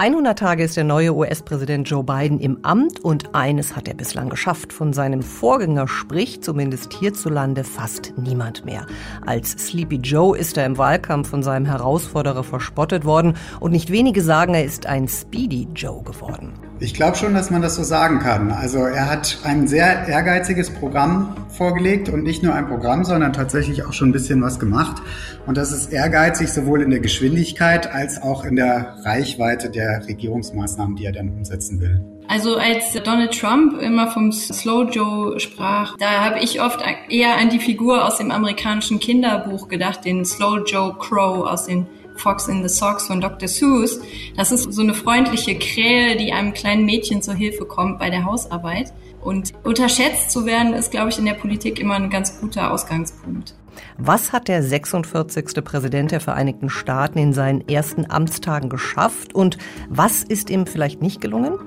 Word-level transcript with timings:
100 0.00 0.38
Tage 0.38 0.64
ist 0.64 0.78
der 0.78 0.84
neue 0.84 1.14
US-Präsident 1.14 1.86
Joe 1.86 2.02
Biden 2.02 2.40
im 2.40 2.64
Amt 2.64 3.00
und 3.00 3.34
eines 3.34 3.76
hat 3.76 3.86
er 3.86 3.92
bislang 3.92 4.30
geschafft. 4.30 4.72
Von 4.72 4.94
seinem 4.94 5.20
Vorgänger 5.20 5.86
spricht 5.88 6.42
zumindest 6.42 6.94
hierzulande 6.94 7.64
fast 7.64 8.14
niemand 8.16 8.64
mehr. 8.64 8.86
Als 9.26 9.50
Sleepy 9.50 9.96
Joe 9.96 10.38
ist 10.38 10.56
er 10.56 10.64
im 10.64 10.78
Wahlkampf 10.78 11.28
von 11.28 11.42
seinem 11.42 11.66
Herausforderer 11.66 12.44
verspottet 12.44 13.04
worden 13.04 13.36
und 13.60 13.72
nicht 13.72 13.90
wenige 13.90 14.22
sagen, 14.22 14.54
er 14.54 14.64
ist 14.64 14.86
ein 14.86 15.06
Speedy 15.06 15.68
Joe 15.74 16.02
geworden. 16.02 16.54
Ich 16.82 16.94
glaube 16.94 17.14
schon, 17.18 17.34
dass 17.34 17.50
man 17.50 17.60
das 17.60 17.74
so 17.74 17.82
sagen 17.82 18.20
kann. 18.20 18.50
Also 18.50 18.78
er 18.78 19.10
hat 19.10 19.40
ein 19.44 19.68
sehr 19.68 20.08
ehrgeiziges 20.08 20.70
Programm 20.70 21.36
vorgelegt 21.48 22.08
und 22.08 22.22
nicht 22.22 22.42
nur 22.42 22.54
ein 22.54 22.68
Programm, 22.68 23.04
sondern 23.04 23.34
tatsächlich 23.34 23.84
auch 23.84 23.92
schon 23.92 24.08
ein 24.08 24.12
bisschen 24.12 24.40
was 24.40 24.58
gemacht. 24.58 25.02
Und 25.46 25.58
das 25.58 25.72
ist 25.72 25.92
ehrgeizig 25.92 26.50
sowohl 26.50 26.80
in 26.80 26.88
der 26.88 27.00
Geschwindigkeit 27.00 27.92
als 27.92 28.22
auch 28.22 28.46
in 28.46 28.56
der 28.56 28.96
Reichweite 29.04 29.68
der 29.68 30.06
Regierungsmaßnahmen, 30.08 30.96
die 30.96 31.04
er 31.04 31.12
dann 31.12 31.28
umsetzen 31.28 31.80
will. 31.80 32.00
Also 32.28 32.56
als 32.56 32.94
Donald 33.04 33.38
Trump 33.38 33.78
immer 33.82 34.10
vom 34.10 34.32
Slow 34.32 34.88
Joe 34.90 35.38
sprach, 35.38 35.98
da 35.98 36.24
habe 36.24 36.38
ich 36.38 36.62
oft 36.62 36.82
eher 37.10 37.36
an 37.36 37.50
die 37.50 37.58
Figur 37.58 38.06
aus 38.06 38.16
dem 38.16 38.30
amerikanischen 38.30 39.00
Kinderbuch 39.00 39.68
gedacht, 39.68 40.06
den 40.06 40.24
Slow 40.24 40.62
Joe 40.64 40.96
Crow 40.98 41.46
aus 41.46 41.66
den 41.66 41.88
Fox 42.20 42.48
in 42.48 42.62
the 42.62 42.68
Socks 42.68 43.06
von 43.06 43.20
Dr. 43.20 43.48
Seuss. 43.48 44.00
Das 44.36 44.52
ist 44.52 44.72
so 44.72 44.82
eine 44.82 44.94
freundliche 44.94 45.58
Krähe, 45.58 46.16
die 46.16 46.32
einem 46.32 46.52
kleinen 46.52 46.84
Mädchen 46.84 47.22
zur 47.22 47.34
Hilfe 47.34 47.64
kommt 47.64 47.98
bei 47.98 48.10
der 48.10 48.24
Hausarbeit. 48.24 48.92
Und 49.22 49.52
unterschätzt 49.64 50.30
zu 50.30 50.46
werden, 50.46 50.72
ist, 50.72 50.90
glaube 50.90 51.10
ich, 51.10 51.18
in 51.18 51.26
der 51.26 51.34
Politik 51.34 51.78
immer 51.78 51.94
ein 51.94 52.08
ganz 52.08 52.40
guter 52.40 52.70
Ausgangspunkt. 52.70 53.54
Was 53.98 54.32
hat 54.32 54.48
der 54.48 54.62
46. 54.62 55.62
Präsident 55.62 56.10
der 56.10 56.20
Vereinigten 56.20 56.70
Staaten 56.70 57.18
in 57.18 57.32
seinen 57.32 57.66
ersten 57.68 58.10
Amtstagen 58.10 58.70
geschafft 58.70 59.34
und 59.34 59.58
was 59.88 60.22
ist 60.22 60.50
ihm 60.50 60.66
vielleicht 60.66 61.02
nicht 61.02 61.20
gelungen? 61.20 61.58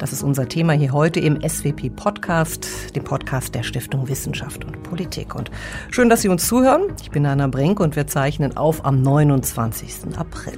Das 0.00 0.14
ist 0.14 0.22
unser 0.22 0.48
Thema 0.48 0.72
hier 0.72 0.92
heute 0.92 1.20
im 1.20 1.46
SWP 1.46 1.90
Podcast, 1.94 2.96
dem 2.96 3.04
Podcast 3.04 3.54
der 3.54 3.62
Stiftung 3.62 4.08
Wissenschaft 4.08 4.64
und 4.64 4.82
Politik. 4.82 5.34
Und 5.34 5.50
schön, 5.90 6.08
dass 6.08 6.22
Sie 6.22 6.30
uns 6.30 6.46
zuhören. 6.46 6.84
Ich 7.02 7.10
bin 7.10 7.26
Anna 7.26 7.48
Brink 7.48 7.80
und 7.80 7.96
wir 7.96 8.06
zeichnen 8.06 8.56
auf 8.56 8.86
am 8.86 9.02
29. 9.02 10.16
April. 10.16 10.54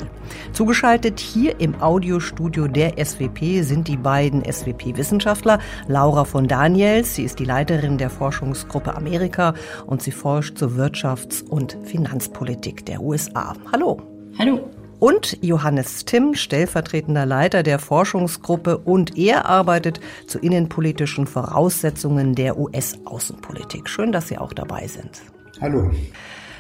Zugeschaltet 0.53 1.19
hier 1.19 1.59
im 1.59 1.83
Audiostudio 1.83 2.69
der 2.69 3.05
SWP 3.05 3.63
sind 3.63 3.89
die 3.89 3.97
beiden 3.97 4.45
SWP-Wissenschaftler 4.45 5.59
Laura 5.89 6.25
von 6.25 6.47
Daniels. 6.47 7.17
Sie 7.17 7.25
ist 7.25 7.41
die 7.41 7.45
Leiterin 7.45 7.99
der 7.99 8.11
Forschungsgruppe 8.11 8.95
Amerika 8.95 9.55
und 9.87 10.03
sie 10.03 10.13
forscht 10.13 10.57
zur 10.57 10.71
Wirtschafts- 10.77 11.43
und 11.43 11.77
Finanzpolitik 11.83 12.87
der 12.87 13.01
USA. 13.03 13.55
Hallo. 13.73 14.01
Hallo 14.39 14.71
und 15.03 15.37
Johannes 15.43 16.05
Timm, 16.05 16.37
stellvertretender 16.37 17.27
Leiter 17.27 17.65
der 17.65 17.81
Forschungsgruppe 17.81 18.79
und 18.79 19.19
er 19.19 19.47
arbeitet 19.47 19.99
zu 20.29 20.39
innenpolitischen 20.39 21.27
Voraussetzungen 21.27 22.37
der 22.37 22.57
US-Außenpolitik. 22.57 23.89
Schön, 23.89 24.13
dass 24.13 24.29
Sie 24.29 24.39
auch 24.39 24.53
dabei 24.53 24.87
sind. 24.87 25.23
Hallo. 25.61 25.91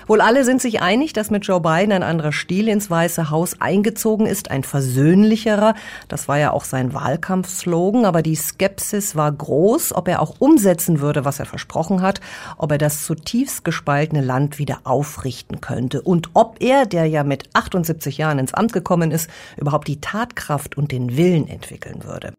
Wohl 0.07 0.21
alle 0.21 0.45
sind 0.45 0.61
sich 0.61 0.83
einig, 0.83 1.13
dass 1.13 1.31
mit 1.31 1.47
Joe 1.47 1.61
Biden 1.61 1.93
ein 1.93 2.03
anderer 2.03 2.33
Stil 2.33 2.69
ins 2.69 2.91
Weiße 2.91 3.31
Haus 3.31 3.61
eingezogen 3.61 4.27
ist, 4.27 4.51
ein 4.51 4.65
versöhnlicherer. 4.65 5.75
Das 6.09 6.29
war 6.29 6.39
ja 6.39 6.53
auch 6.53 6.65
sein 6.65 6.95
Wahlkampfslogan, 6.95 8.05
aber 8.05 8.23
die 8.23 8.37
Skepsis 8.37 9.17
war 9.17 9.31
groß, 9.31 9.95
ob 9.95 10.09
er 10.09 10.21
auch 10.21 10.37
umsetzen 10.39 11.01
würde, 11.01 11.25
was 11.25 11.39
er 11.39 11.47
versprochen 11.47 12.03
hat, 12.03 12.21
ob 12.57 12.73
er 12.73 12.79
das 12.79 13.05
zutiefst 13.05 13.65
gespaltene 13.65 14.23
Land 14.23 14.59
wieder 14.59 14.81
aufrichten 14.85 15.61
könnte 15.61 16.03
und 16.03 16.31
ob 16.35 16.57
er, 16.61 16.87
der 16.87 17.07
ja 17.07 17.25
mit 17.25 17.49
78 17.55 18.19
Jahren 18.19 18.39
ins 18.39 18.55
Amt 18.55 18.73
gekommen 18.73 19.11
ist, 19.11 19.31
überhaupt 19.57 19.89
die 19.89 20.01
Tatkraft 20.01 20.77
und 20.77 20.93
den 20.93 21.17
Willen 21.17 21.49
entwickeln 21.49 22.05
würde. 22.05 22.33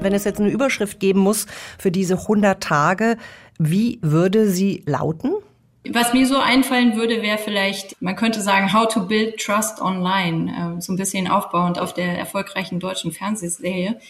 Wenn 0.00 0.14
es 0.14 0.24
jetzt 0.24 0.40
eine 0.40 0.48
Überschrift 0.48 0.98
geben 0.98 1.20
muss 1.20 1.46
für 1.78 1.90
diese 1.90 2.14
100 2.14 2.60
Tage, 2.60 3.16
wie 3.62 3.98
würde 4.00 4.48
sie 4.48 4.82
lauten? 4.86 5.32
Was 5.86 6.14
mir 6.14 6.26
so 6.26 6.38
einfallen 6.38 6.96
würde, 6.96 7.20
wäre 7.20 7.36
vielleicht, 7.36 8.00
man 8.00 8.16
könnte 8.16 8.40
sagen, 8.40 8.72
How 8.72 8.88
to 8.88 9.06
Build 9.06 9.38
Trust 9.38 9.82
Online, 9.82 10.78
äh, 10.78 10.80
so 10.80 10.92
ein 10.92 10.96
bisschen 10.96 11.28
aufbauend 11.28 11.78
auf 11.78 11.92
der 11.92 12.18
erfolgreichen 12.18 12.80
deutschen 12.80 13.12
Fernsehserie. 13.12 14.00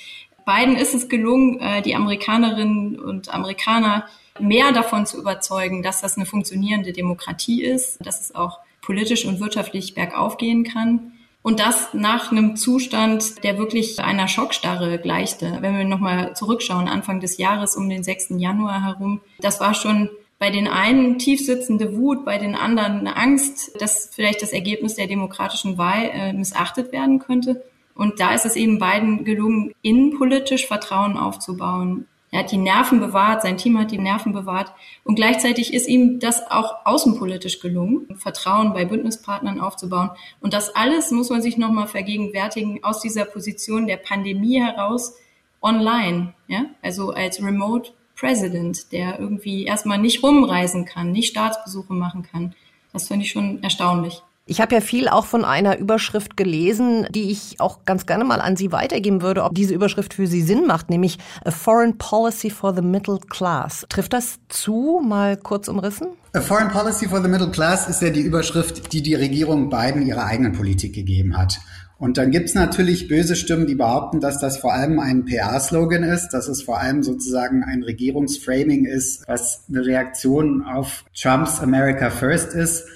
Beiden 0.44 0.77
ist 0.77 0.94
es 0.94 1.09
gelungen, 1.09 1.59
äh, 1.59 1.83
die 1.83 1.97
Amerikanerinnen 1.97 2.99
und 2.99 3.34
Amerikaner 3.34 4.06
mehr 4.39 4.71
davon 4.71 5.05
zu 5.05 5.19
überzeugen, 5.19 5.83
dass 5.83 6.00
das 6.00 6.16
eine 6.16 6.27
funktionierende 6.27 6.93
Demokratie 6.93 7.62
ist, 7.62 8.05
dass 8.06 8.21
es 8.21 8.34
auch 8.34 8.60
politisch 8.83 9.25
und 9.27 9.41
wirtschaftlich 9.41 9.94
bergauf 9.94 10.37
gehen 10.37 10.62
kann. 10.62 11.12
Und 11.43 11.59
das 11.59 11.95
nach 11.95 12.31
einem 12.31 12.56
Zustand, 12.56 13.43
der 13.45 13.59
wirklich 13.59 13.99
einer 13.99 14.28
Schockstarre 14.28 14.99
gleichte. 14.99 15.59
Wenn 15.61 15.77
wir 15.77 15.84
nochmal 15.84 16.37
zurückschauen, 16.37 16.87
Anfang 16.87 17.21
des 17.21 17.39
Jahres 17.39 17.77
um 17.77 17.89
den 17.89 18.03
6. 18.03 18.34
Januar 18.37 18.84
herum, 18.84 19.23
das 19.39 19.59
war 19.61 19.73
schon 19.73 20.11
bei 20.39 20.51
den 20.51 20.69
einen 20.69 21.19
tiefsitzende 21.19 21.97
Wut, 21.97 22.25
bei 22.25 22.39
den 22.39 22.55
anderen 22.55 23.01
eine 23.01 23.17
Angst, 23.17 23.81
dass 23.81 24.11
vielleicht 24.12 24.43
das 24.43 24.53
Ergebnis 24.53 24.95
der 24.95 25.06
demokratischen 25.06 25.78
Wahl 25.78 26.11
äh, 26.12 26.33
missachtet 26.33 26.93
werden 26.93 27.19
könnte. 27.19 27.62
Und 27.95 28.21
da 28.21 28.34
ist 28.34 28.47
es 28.47 28.57
eben 28.57 28.78
beiden 28.78 29.25
gelungen, 29.25 29.75
innenpolitisch 29.83 30.67
Vertrauen 30.67 31.19
aufzubauen, 31.19 32.07
er 32.31 32.41
hat 32.41 32.53
die 32.53 32.59
Nerven 32.59 33.01
bewahrt, 33.01 33.43
sein 33.43 33.57
Team 33.57 33.79
hat 33.79 33.91
die 33.91 33.99
Nerven 33.99 34.33
bewahrt 34.33 34.73
und 35.03 35.17
gleichzeitig 35.17 35.75
ist 35.75 35.89
ihm 35.89 36.21
das 36.21 36.49
auch 36.51 36.87
außenpolitisch 36.87 37.61
gelungen, 37.61 38.15
Vertrauen 38.17 38.73
bei 38.73 38.85
Bündnispartnern 38.85 39.61
aufzubauen. 39.61 40.11
Und 40.41 40.55
das 40.55 40.75
alles 40.77 41.11
muss 41.11 41.31
man 41.31 41.43
sich 41.43 41.57
nochmal 41.57 41.89
vergegenwärtigen 41.89 42.85
aus 42.85 43.01
dieser 43.01 43.25
Position 43.25 43.89
der 43.89 43.97
Pandemie 43.97 44.61
heraus 44.61 45.17
online, 45.61 46.35
ja, 46.47 46.67
also 46.83 47.11
als 47.11 47.43
Remote 47.43 47.91
President, 48.15 48.93
der 48.93 49.19
irgendwie 49.19 49.65
erstmal 49.65 49.99
nicht 49.99 50.23
rumreisen 50.23 50.85
kann, 50.85 51.11
nicht 51.11 51.31
Staatsbesuche 51.31 51.95
machen 51.95 52.23
kann. 52.23 52.55
Das 52.93 53.09
finde 53.09 53.25
ich 53.25 53.33
schon 53.33 53.63
erstaunlich. 53.63 54.23
Ich 54.47 54.61
habe 54.61 54.75
ja 54.75 54.81
viel 54.81 55.09
auch 55.09 55.27
von 55.27 55.45
einer 55.45 55.78
Überschrift 55.78 56.37
gelesen, 56.37 57.06
die 57.11 57.31
ich 57.31 57.61
auch 57.61 57.84
ganz 57.84 58.06
gerne 58.06 58.25
mal 58.25 58.41
an 58.41 58.56
Sie 58.56 58.73
weitergeben 58.73 59.23
würde, 59.23 59.45
ob 59.45 59.55
diese 59.55 59.75
Überschrift 59.75 60.15
für 60.15 60.27
Sie 60.27 60.43
Sinn 60.43 60.67
macht, 60.67 60.91
nämlich 60.91 61.19
A 61.45 61.51
Foreign 61.51 61.99
Policy 61.99 62.51
for 62.51 62.75
the 62.75 62.83
Middle 62.83 63.19
Class. 63.28 63.87
Trifft 63.89 64.12
das 64.12 64.39
zu, 64.49 65.03
mal 65.06 65.37
kurz 65.37 65.69
umrissen? 65.69 66.09
A 66.33 66.41
Foreign 66.41 66.69
Policy 66.69 67.06
for 67.06 67.23
the 67.23 67.28
Middle 67.28 67.51
Class 67.51 67.89
ist 67.89 68.03
ja 68.03 68.11
die 68.11 68.23
Überschrift, 68.23 68.93
die 68.93 69.03
die 69.03 69.15
Regierung 69.15 69.71
Biden 69.71 70.05
ihrer 70.06 70.25
eigenen 70.25 70.53
Politik 70.53 70.95
gegeben 70.95 71.37
hat. 71.37 71.61
Und 72.01 72.17
dann 72.17 72.31
gibt's 72.31 72.55
natürlich 72.55 73.09
böse 73.09 73.37
Stimmen, 73.37 73.67
die 73.67 73.75
behaupten, 73.75 74.21
dass 74.21 74.41
das 74.41 74.57
vor 74.57 74.72
allem 74.72 74.99
ein 74.99 75.27
PR-Slogan 75.27 76.03
ist, 76.03 76.31
dass 76.31 76.49
es 76.49 76.62
vor 76.62 76.81
allem 76.81 77.03
sozusagen 77.03 77.62
ein 77.62 77.83
Regierungsframing 77.83 78.87
ist, 78.87 79.28
was 79.28 79.65
eine 79.69 79.84
Reaktion 79.84 80.65
auf 80.65 81.05
Trumps 81.15 81.61
America 81.61 82.09
First 82.09 82.55
ist. 82.55 82.87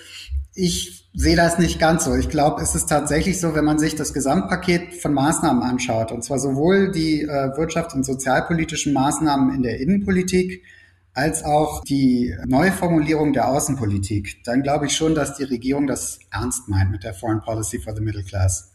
Ich 0.54 0.93
sehe 1.14 1.36
das 1.36 1.58
nicht 1.58 1.78
ganz 1.78 2.04
so. 2.04 2.14
Ich 2.16 2.28
glaube, 2.28 2.60
es 2.60 2.74
ist 2.74 2.86
tatsächlich 2.86 3.40
so, 3.40 3.54
wenn 3.54 3.64
man 3.64 3.78
sich 3.78 3.94
das 3.94 4.12
Gesamtpaket 4.12 4.94
von 4.94 5.14
Maßnahmen 5.14 5.62
anschaut, 5.62 6.10
und 6.10 6.24
zwar 6.24 6.38
sowohl 6.38 6.90
die 6.90 7.22
äh, 7.22 7.26
wirtschafts- 7.56 7.94
und 7.94 8.04
sozialpolitischen 8.04 8.92
Maßnahmen 8.92 9.54
in 9.54 9.62
der 9.62 9.80
Innenpolitik, 9.80 10.64
als 11.14 11.44
auch 11.44 11.84
die 11.84 12.34
Neuformulierung 12.44 13.32
der 13.32 13.48
Außenpolitik, 13.48 14.42
dann 14.44 14.62
glaube 14.62 14.86
ich 14.86 14.96
schon, 14.96 15.14
dass 15.14 15.36
die 15.36 15.44
Regierung 15.44 15.86
das 15.86 16.18
ernst 16.32 16.68
meint 16.68 16.90
mit 16.90 17.04
der 17.04 17.14
Foreign 17.14 17.40
Policy 17.40 17.78
for 17.78 17.94
the 17.94 18.02
Middle 18.02 18.24
Class. 18.24 18.73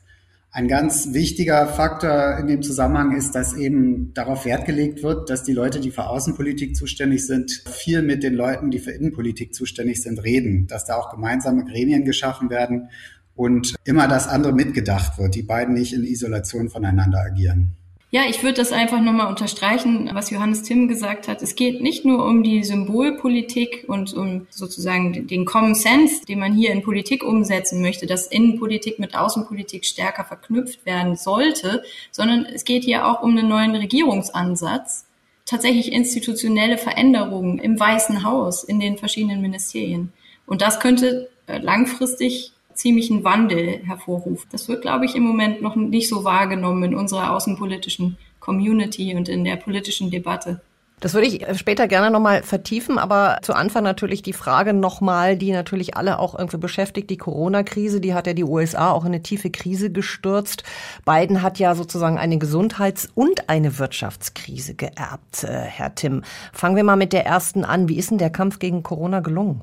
Ein 0.51 0.67
ganz 0.67 1.13
wichtiger 1.13 1.67
Faktor 1.67 2.37
in 2.39 2.47
dem 2.47 2.63
Zusammenhang 2.63 3.15
ist, 3.15 3.35
dass 3.35 3.53
eben 3.53 4.15
darauf 4.15 4.45
Wert 4.45 4.65
gelegt 4.65 5.03
wird, 5.03 5.29
dass 5.29 5.43
die 5.43 5.53
Leute, 5.53 5.79
die 5.79 5.91
für 5.91 6.07
Außenpolitik 6.07 6.75
zuständig 6.75 7.27
sind, 7.27 7.51
viel 7.69 8.01
mit 8.01 8.23
den 8.23 8.33
Leuten, 8.33 8.71
die 8.71 8.79
für 8.79 8.91
Innenpolitik 8.91 9.53
zuständig 9.53 10.01
sind, 10.01 10.23
reden, 10.23 10.65
dass 10.65 10.85
da 10.85 10.95
auch 10.95 11.11
gemeinsame 11.11 11.65
Gremien 11.65 12.03
geschaffen 12.03 12.49
werden 12.49 12.89
und 13.35 13.75
immer 13.83 14.07
das 14.07 14.27
andere 14.27 14.51
mitgedacht 14.51 15.19
wird, 15.19 15.35
die 15.35 15.43
beiden 15.43 15.75
nicht 15.75 15.93
in 15.93 16.03
Isolation 16.03 16.69
voneinander 16.69 17.19
agieren. 17.19 17.75
Ja, 18.11 18.23
ich 18.27 18.41
würde 18.41 18.55
das 18.55 18.71
einfach 18.71 18.99
nochmal 19.01 19.27
unterstreichen, 19.27 20.09
was 20.13 20.31
Johannes 20.31 20.63
Timm 20.63 20.87
gesagt 20.87 21.27
hat. 21.27 21.43
Es 21.43 21.53
geht 21.53 21.79
nicht 21.79 22.05
nur 22.05 22.25
um 22.25 22.41
die 22.41 22.63
Symbolpolitik 22.63 23.85
und 23.87 24.15
um 24.15 24.47
sozusagen 24.49 25.27
den 25.27 25.45
Common 25.45 25.75
Sense, 25.75 26.25
den 26.25 26.39
man 26.39 26.55
hier 26.55 26.71
in 26.71 26.81
Politik 26.81 27.23
umsetzen 27.23 27.83
möchte, 27.83 28.07
dass 28.07 28.25
Innenpolitik 28.25 28.97
mit 28.97 29.15
Außenpolitik 29.15 29.85
stärker 29.85 30.23
verknüpft 30.23 30.87
werden 30.87 31.17
sollte, 31.17 31.83
sondern 32.09 32.47
es 32.47 32.65
geht 32.65 32.83
hier 32.83 33.05
auch 33.05 33.21
um 33.21 33.37
einen 33.37 33.47
neuen 33.47 33.75
Regierungsansatz, 33.75 35.05
tatsächlich 35.45 35.91
institutionelle 35.91 36.79
Veränderungen 36.79 37.59
im 37.59 37.79
Weißen 37.79 38.23
Haus, 38.23 38.63
in 38.63 38.79
den 38.79 38.97
verschiedenen 38.97 39.39
Ministerien. 39.39 40.13
Und 40.47 40.63
das 40.63 40.79
könnte 40.79 41.29
äh, 41.45 41.59
langfristig 41.59 42.53
ziemlichen 42.79 43.23
Wandel 43.23 43.81
hervorruft. 43.85 44.47
Das 44.51 44.67
wird, 44.69 44.81
glaube 44.81 45.05
ich, 45.05 45.15
im 45.15 45.23
Moment 45.23 45.61
noch 45.61 45.75
nicht 45.75 46.07
so 46.07 46.23
wahrgenommen 46.23 46.83
in 46.83 46.95
unserer 46.95 47.35
außenpolitischen 47.35 48.17
Community 48.39 49.15
und 49.15 49.27
in 49.27 49.43
der 49.43 49.57
politischen 49.57 50.09
Debatte. 50.09 50.61
Das 51.01 51.13
würde 51.13 51.27
ich 51.27 51.45
später 51.57 51.87
gerne 51.87 52.11
nochmal 52.11 52.43
vertiefen, 52.43 52.97
aber 52.97 53.39
zu 53.41 53.53
Anfang 53.53 53.83
natürlich 53.83 54.21
die 54.21 54.33
Frage 54.33 54.73
nochmal, 54.73 55.37
die 55.37 55.51
natürlich 55.51 55.95
alle 55.95 56.19
auch 56.19 56.37
irgendwie 56.37 56.57
beschäftigt, 56.57 57.09
die 57.09 57.17
Corona-Krise, 57.17 58.01
die 58.01 58.13
hat 58.13 58.27
ja 58.27 58.33
die 58.33 58.43
USA 58.43 58.91
auch 58.91 59.03
in 59.03 59.13
eine 59.13 59.23
tiefe 59.23 59.49
Krise 59.49 59.91
gestürzt. 59.91 60.63
Biden 61.05 61.41
hat 61.41 61.57
ja 61.57 61.73
sozusagen 61.75 62.17
eine 62.17 62.37
Gesundheits- 62.37 63.09
und 63.15 63.49
eine 63.49 63.79
Wirtschaftskrise 63.79 64.75
geerbt, 64.75 65.45
äh, 65.45 65.47
Herr 65.47 65.95
Tim. 65.95 66.23
Fangen 66.51 66.75
wir 66.75 66.83
mal 66.83 66.97
mit 66.97 67.13
der 67.13 67.25
ersten 67.25 67.63
an. 67.63 67.87
Wie 67.87 67.97
ist 67.97 68.11
denn 68.11 68.17
der 68.17 68.29
Kampf 68.29 68.59
gegen 68.59 68.83
Corona 68.83 69.21
gelungen? 69.21 69.61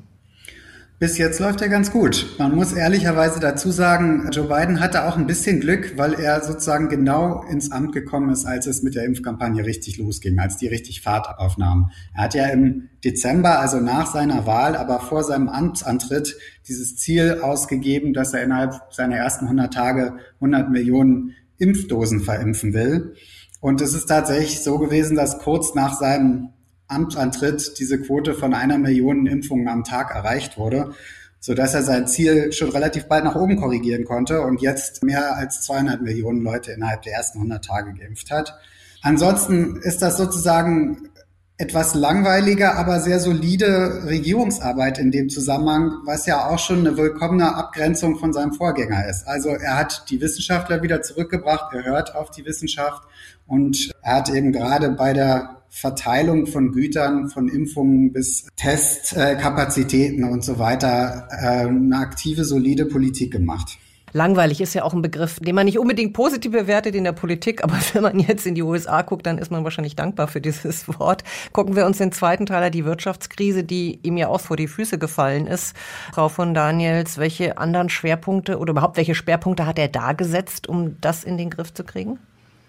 Bis 0.99 1.19
jetzt 1.19 1.41
läuft 1.41 1.61
er 1.61 1.69
ganz 1.69 1.93
gut. 1.93 2.37
Man 2.39 2.55
muss 2.55 2.73
ehrlicherweise 2.73 3.39
dazu 3.39 3.71
sagen, 3.71 4.31
Joe 4.33 4.49
Biden 4.49 4.81
hatte 4.81 5.05
auch 5.05 5.19
ein 5.19 5.27
bisschen 5.27 5.61
Glück, 5.61 5.99
weil 5.99 6.15
er 6.15 6.43
sozusagen 6.43 6.89
genau 6.89 7.43
ins 7.51 7.71
Amt 7.71 7.93
gekommen 7.93 8.31
ist, 8.31 8.47
als 8.47 8.67
es 8.67 8.83
mit 8.83 8.95
der 8.95 9.05
Impfkampagne 9.05 9.67
richtig 9.67 9.99
losging, 9.99 10.39
als 10.39 10.57
die 10.57 10.69
richtig 10.69 11.03
Fahrt 11.03 11.39
aufnahm. 11.39 11.91
Er 12.15 12.23
hat 12.23 12.35
ja 12.35 12.47
im 12.47 12.89
Dezember, 13.05 13.61
also 13.61 13.79
nach 13.79 14.11
seiner 14.11 14.47
Wahl, 14.47 14.75
aber 14.75 15.01
vor 15.01 15.23
seinem 15.23 15.51
Amtsantritt, 15.51 16.39
dieses 16.67 16.97
Ziel 16.97 17.41
ausgegeben, 17.43 18.15
dass 18.15 18.33
er 18.33 18.43
innerhalb 18.43 18.81
seiner 18.91 19.17
ersten 19.17 19.45
100 19.45 19.75
Tage 19.75 20.15
100 20.37 20.71
Millionen 20.71 21.35
Impfdosen 21.59 22.23
verimpfen 22.23 22.73
will. 22.73 23.13
Und 23.61 23.83
es 23.83 23.93
ist 23.93 24.07
tatsächlich 24.07 24.61
so 24.61 24.79
gewesen, 24.79 25.15
dass 25.15 25.41
kurz 25.41 25.75
nach 25.75 25.99
seinem 25.99 26.55
Amtsantritt 26.89 27.79
diese 27.79 28.01
Quote 28.01 28.35
von 28.35 28.55
einer 28.55 28.79
Million 28.79 29.27
Impfungen 29.27 29.69
am 29.69 29.85
Tag 29.85 30.15
erreicht 30.15 30.59
wurde, 30.59 30.93
so 31.41 31.55
dass 31.55 31.75
er 31.75 31.83
sein 31.83 32.07
Ziel 32.07 32.53
schon 32.53 32.71
relativ 32.71 33.07
bald 33.07 33.25
nach 33.25 33.37
oben 33.37 33.57
korrigieren 33.57 34.05
konnte 34.05 34.43
und 34.43 34.61
jetzt 34.61 35.03
mehr 35.03 35.37
als 35.37 35.63
200 35.63 36.03
Millionen 36.03 36.43
Leute 36.43 36.73
innerhalb 36.73 37.03
der 37.03 37.15
ersten 37.15 37.39
100 37.39 37.65
Tage 37.65 37.95
geimpft 37.95 38.31
hat. 38.31 38.59
Ansonsten 39.03 39.77
ist 39.77 40.03
das 40.03 40.17
sozusagen 40.17 41.11
etwas 41.59 41.95
langweiliger, 41.95 42.77
aber 42.77 43.01
sehr 43.01 43.19
solide 43.19 44.05
Regierungsarbeit 44.05 44.99
in 44.99 45.11
dem 45.11 45.31
Zusammenhang, 45.31 46.03
was 46.05 46.27
ja 46.27 46.49
auch 46.49 46.59
schon 46.59 46.81
eine 46.81 46.99
willkommene 46.99 47.55
Abgrenzung 47.55 48.19
von 48.19 48.35
seinem 48.35 48.53
Vorgänger 48.53 49.09
ist. 49.09 49.27
Also 49.27 49.51
er 49.51 49.77
hat 49.77 50.11
die 50.11 50.21
Wissenschaftler 50.21 50.83
wieder 50.83 51.01
zurückgebracht, 51.01 51.73
er 51.73 51.85
hört 51.85 52.15
auf 52.15 52.31
die 52.31 52.45
Wissenschaft 52.45 53.05
und 53.47 53.91
er 54.03 54.17
hat 54.17 54.29
eben 54.29 54.53
gerade 54.53 54.91
bei 54.91 55.15
der 55.15 55.63
Verteilung 55.79 56.47
von 56.47 56.73
Gütern, 56.73 57.29
von 57.29 57.49
Impfungen 57.49 58.11
bis 58.11 58.47
Testkapazitäten 58.57 60.25
und 60.25 60.43
so 60.43 60.59
weiter 60.59 61.29
äh, 61.31 61.67
eine 61.67 61.99
aktive, 61.99 62.45
solide 62.45 62.87
Politik 62.87 63.31
gemacht. 63.31 63.77
Langweilig 64.15 64.63
ist 64.63 64.73
ja 64.73 64.85
auch 64.85 64.95
ein 64.95 65.03
Begriff, 65.03 65.39
den 65.39 65.55
man 65.55 65.67
nicht 65.67 65.79
unbedingt 65.79 66.15
positiv 66.15 66.53
bewertet 66.53 66.95
in 66.95 67.05
der 67.05 67.13
Politik, 67.13 67.63
aber 67.63 67.75
wenn 67.93 68.03
man 68.03 68.19
jetzt 68.19 68.47
in 68.47 68.55
die 68.55 68.63
USA 68.63 69.03
guckt, 69.03 69.27
dann 69.27 69.37
ist 69.37 69.51
man 69.51 69.65
wahrscheinlich 69.65 69.95
dankbar 69.95 70.29
für 70.29 70.41
dieses 70.41 70.89
Wort. 70.99 71.25
Gucken 71.53 71.77
wir 71.77 71.85
uns 71.85 71.99
den 71.99 72.11
zweiten 72.11 72.47
Teil 72.47 72.65
an, 72.65 72.73
die 72.73 72.87
Wirtschaftskrise, 72.87 73.63
die 73.63 73.99
ihm 74.03 74.17
ja 74.17 74.29
auch 74.29 74.41
vor 74.41 74.57
die 74.57 74.69
Füße 74.69 74.97
gefallen 74.97 75.47
ist. 75.47 75.77
Frau 76.15 76.31
von 76.31 76.55
Daniels, 76.55 77.19
welche 77.19 77.59
anderen 77.59 77.91
Schwerpunkte 77.91 78.57
oder 78.57 78.71
überhaupt 78.71 78.97
welche 78.97 79.15
Schwerpunkte 79.15 79.67
hat 79.67 79.79
er 79.79 79.89
da 79.89 80.15
gesetzt, 80.15 80.71
um 80.71 80.99
das 81.03 81.23
in 81.23 81.37
den 81.37 81.51
Griff 81.51 81.75
zu 81.75 81.85
kriegen? 81.85 82.19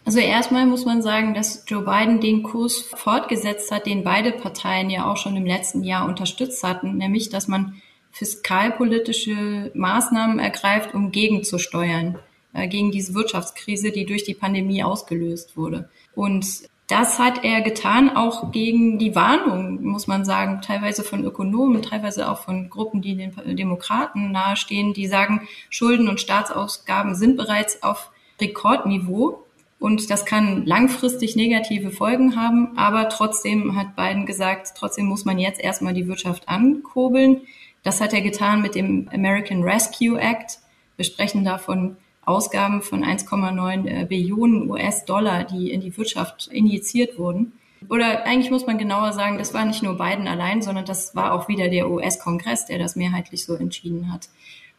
Also 0.08 0.20
erstmal 0.20 0.66
muss 0.66 0.86
man 0.86 1.02
sagen, 1.02 1.34
dass 1.34 1.66
Joe 1.68 1.84
Biden 1.84 2.22
den 2.22 2.42
Kurs 2.42 2.78
fortgesetzt 2.78 3.74
hat, 3.74 3.86
den 3.86 4.06
beide 4.06 4.32
Parteien 4.32 4.90
ja 4.90 5.12
auch 5.12 5.18
schon 5.18 5.36
im 5.36 5.46
letzten 5.46 5.84
Jahr 5.84 6.08
unterstützt 6.08 6.64
hatten, 6.64 6.96
nämlich 6.96 7.28
dass 7.28 7.50
man 7.50 7.82
fiskalpolitische 8.14 9.70
Maßnahmen 9.74 10.40
ergreift, 10.40 10.94
um 10.94 11.12
gegenzusteuern, 11.12 12.18
äh, 12.54 12.70
gegen 12.70 12.92
diese 12.92 13.16
Wirtschaftskrise, 13.16 13.92
die 13.92 14.06
durch 14.06 14.24
die 14.24 14.34
Pandemie 14.34 14.82
ausgelöst 14.82 15.58
wurde. 15.58 15.90
Und 16.16 16.46
das 16.88 17.20
hat 17.20 17.44
er 17.44 17.60
getan, 17.60 18.16
auch 18.16 18.54
gegen 18.54 19.00
die 19.00 19.14
Warnung, 19.14 19.84
muss 19.84 20.08
man 20.08 20.24
sagen, 20.24 20.62
teilweise 20.62 21.04
von 21.04 21.26
Ökonomen, 21.26 21.82
teilweise 21.82 22.32
auch 22.32 22.38
von 22.38 22.70
Gruppen, 22.70 23.02
die 23.02 23.18
den 23.18 23.58
Demokraten 23.58 24.32
nahestehen, 24.32 24.94
die 24.94 25.08
sagen, 25.08 25.50
Schulden 25.70 26.08
und 26.08 26.22
Staatsausgaben 26.22 27.14
sind 27.14 27.36
bereits 27.36 27.84
auf 27.84 28.10
Rekordniveau. 28.40 29.44
Und 29.80 30.10
das 30.10 30.26
kann 30.26 30.66
langfristig 30.66 31.36
negative 31.36 31.92
Folgen 31.92 32.36
haben, 32.36 32.76
aber 32.78 33.10
trotzdem 33.10 33.76
hat 33.76 33.96
Biden 33.96 34.26
gesagt, 34.26 34.74
trotzdem 34.76 35.06
muss 35.06 35.24
man 35.24 35.38
jetzt 35.38 35.60
erstmal 35.60 35.94
die 35.94 36.08
Wirtschaft 36.08 36.50
ankurbeln. 36.50 37.42
Das 37.84 38.02
hat 38.02 38.14
er 38.14 38.22
getan 38.22 38.62
mit 38.62 38.74
dem 38.74 39.08
American 39.14 39.64
Rescue 39.64 40.20
Act. 40.20 40.60
Wir 40.96 41.06
sprechen 41.06 41.46
da 41.46 41.60
von 41.60 41.96
Ausgaben 42.26 42.82
von 42.82 43.06
1,9 43.06 43.88
äh, 43.88 44.06
Billionen 44.06 44.70
US-Dollar, 44.70 45.46
die 45.46 45.72
in 45.72 45.80
die 45.80 45.96
Wirtschaft 45.96 46.48
injiziert 46.48 47.18
wurden. 47.18 47.54
Oder 47.90 48.26
eigentlich 48.26 48.52
muss 48.52 48.66
man 48.66 48.78
genauer 48.78 49.14
sagen, 49.14 49.38
das 49.38 49.54
war 49.54 49.64
nicht 49.64 49.84
nur 49.84 49.98
Biden 49.98 50.28
allein, 50.28 50.62
sondern 50.62 50.86
das 50.86 51.16
war 51.16 51.34
auch 51.34 51.48
wieder 51.48 51.70
der 51.70 51.90
US-Kongress, 51.90 52.66
der 52.66 52.80
das 52.80 52.96
mehrheitlich 52.96 53.46
so 53.46 53.54
entschieden 53.54 54.12
hat. 54.12 54.28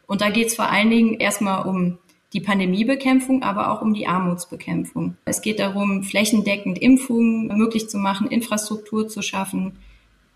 Und 0.07 0.21
da 0.21 0.31
geht 0.31 0.49
es 0.49 0.57
vor 0.57 0.69
allen 0.69 0.91
Dingen 0.91 1.15
erstmal 1.15 1.67
um 1.67 1.99
die 2.33 2.41
Pandemiebekämpfung, 2.41 3.43
aber 3.43 3.73
auch 3.73 3.83
um 3.83 3.95
die 3.95 4.07
Armutsbekämpfung. 4.07 5.17
Es 5.25 5.41
geht 5.41 5.59
darum, 5.59 6.03
flächendeckend 6.03 6.79
Impfungen 6.79 7.47
möglich 7.57 7.89
zu 7.89 7.99
machen, 7.99 8.29
Infrastruktur 8.29 9.09
zu 9.09 9.23
schaffen 9.23 9.79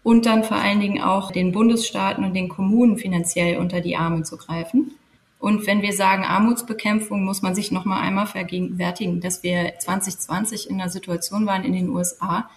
und 0.03 0.27
dann 0.27 0.43
vor 0.43 0.57
allen 0.57 0.81
Dingen 0.81 1.03
auch 1.03 1.31
den 1.31 1.53
Bundesstaaten 1.53 2.25
und 2.25 2.35
den 2.35 2.49
Kommunen 2.49 2.97
finanziell 2.97 3.59
unter 3.59 3.81
die 3.81 3.97
Arme 3.97 4.23
zu 4.23 4.37
greifen. 4.37 4.93
Und 5.39 5.67
wenn 5.67 5.83
wir 5.83 5.93
sagen 5.93 6.25
Armutsbekämpfung, 6.25 7.25
muss 7.25 7.43
man 7.43 7.55
sich 7.55 7.73
noch 7.73 7.85
mal 7.85 8.01
einmal 8.01 8.27
vergegenwärtigen, 8.27 9.21
dass 9.21 9.43
wir 9.43 9.73
2020 9.79 10.71
in 10.71 10.81
einer 10.81 10.89
Situation 10.89 11.47
waren 11.47 11.65
in 11.65 11.73
den 11.73 11.89
USA, 11.89 12.49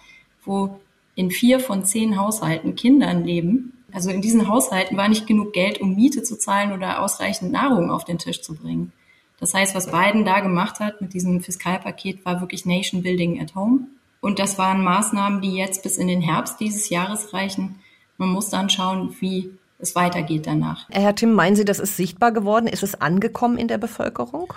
wo 0.44 0.78
in 1.16 1.30
vier 1.30 1.58
von 1.60 1.84
zehn 1.84 2.16
Haushalten 2.16 2.76
Kindern 2.76 3.24
leben. 3.24 3.72
Also 3.92 4.10
in 4.10 4.20
diesen 4.20 4.48
Haushalten 4.48 4.96
war 4.96 5.08
nicht 5.08 5.26
genug 5.26 5.52
Geld, 5.52 5.80
um 5.80 5.96
Miete 5.96 6.22
zu 6.22 6.38
zahlen 6.38 6.72
oder 6.72 7.02
ausreichend 7.02 7.50
Nahrung 7.50 7.90
auf 7.90 8.04
den 8.04 8.18
Tisch 8.18 8.42
zu 8.42 8.54
bringen. 8.54 8.92
Das 9.38 9.54
heißt, 9.54 9.74
was 9.74 9.90
Biden 9.90 10.24
da 10.24 10.40
gemacht 10.40 10.80
hat 10.80 11.00
mit 11.00 11.12
diesem 11.12 11.40
Fiskalpaket, 11.40 12.24
war 12.24 12.40
wirklich 12.40 12.64
Nation 12.64 13.02
Building 13.02 13.40
at 13.40 13.54
Home. 13.54 13.88
Und 14.20 14.38
das 14.38 14.58
waren 14.58 14.82
Maßnahmen, 14.82 15.40
die 15.40 15.56
jetzt 15.56 15.82
bis 15.82 15.98
in 15.98 16.08
den 16.08 16.22
Herbst 16.22 16.58
dieses 16.58 16.88
Jahres 16.88 17.32
reichen. 17.32 17.76
Man 18.16 18.30
muss 18.30 18.48
dann 18.48 18.70
schauen, 18.70 19.14
wie 19.20 19.50
es 19.78 19.94
weitergeht 19.94 20.46
danach. 20.46 20.88
Herr 20.90 21.14
Tim, 21.14 21.34
meinen 21.34 21.54
Sie, 21.54 21.64
das 21.64 21.78
ist 21.78 21.96
sichtbar 21.96 22.32
geworden? 22.32 22.66
Ist 22.66 22.82
es 22.82 23.00
angekommen 23.00 23.58
in 23.58 23.68
der 23.68 23.78
Bevölkerung? 23.78 24.52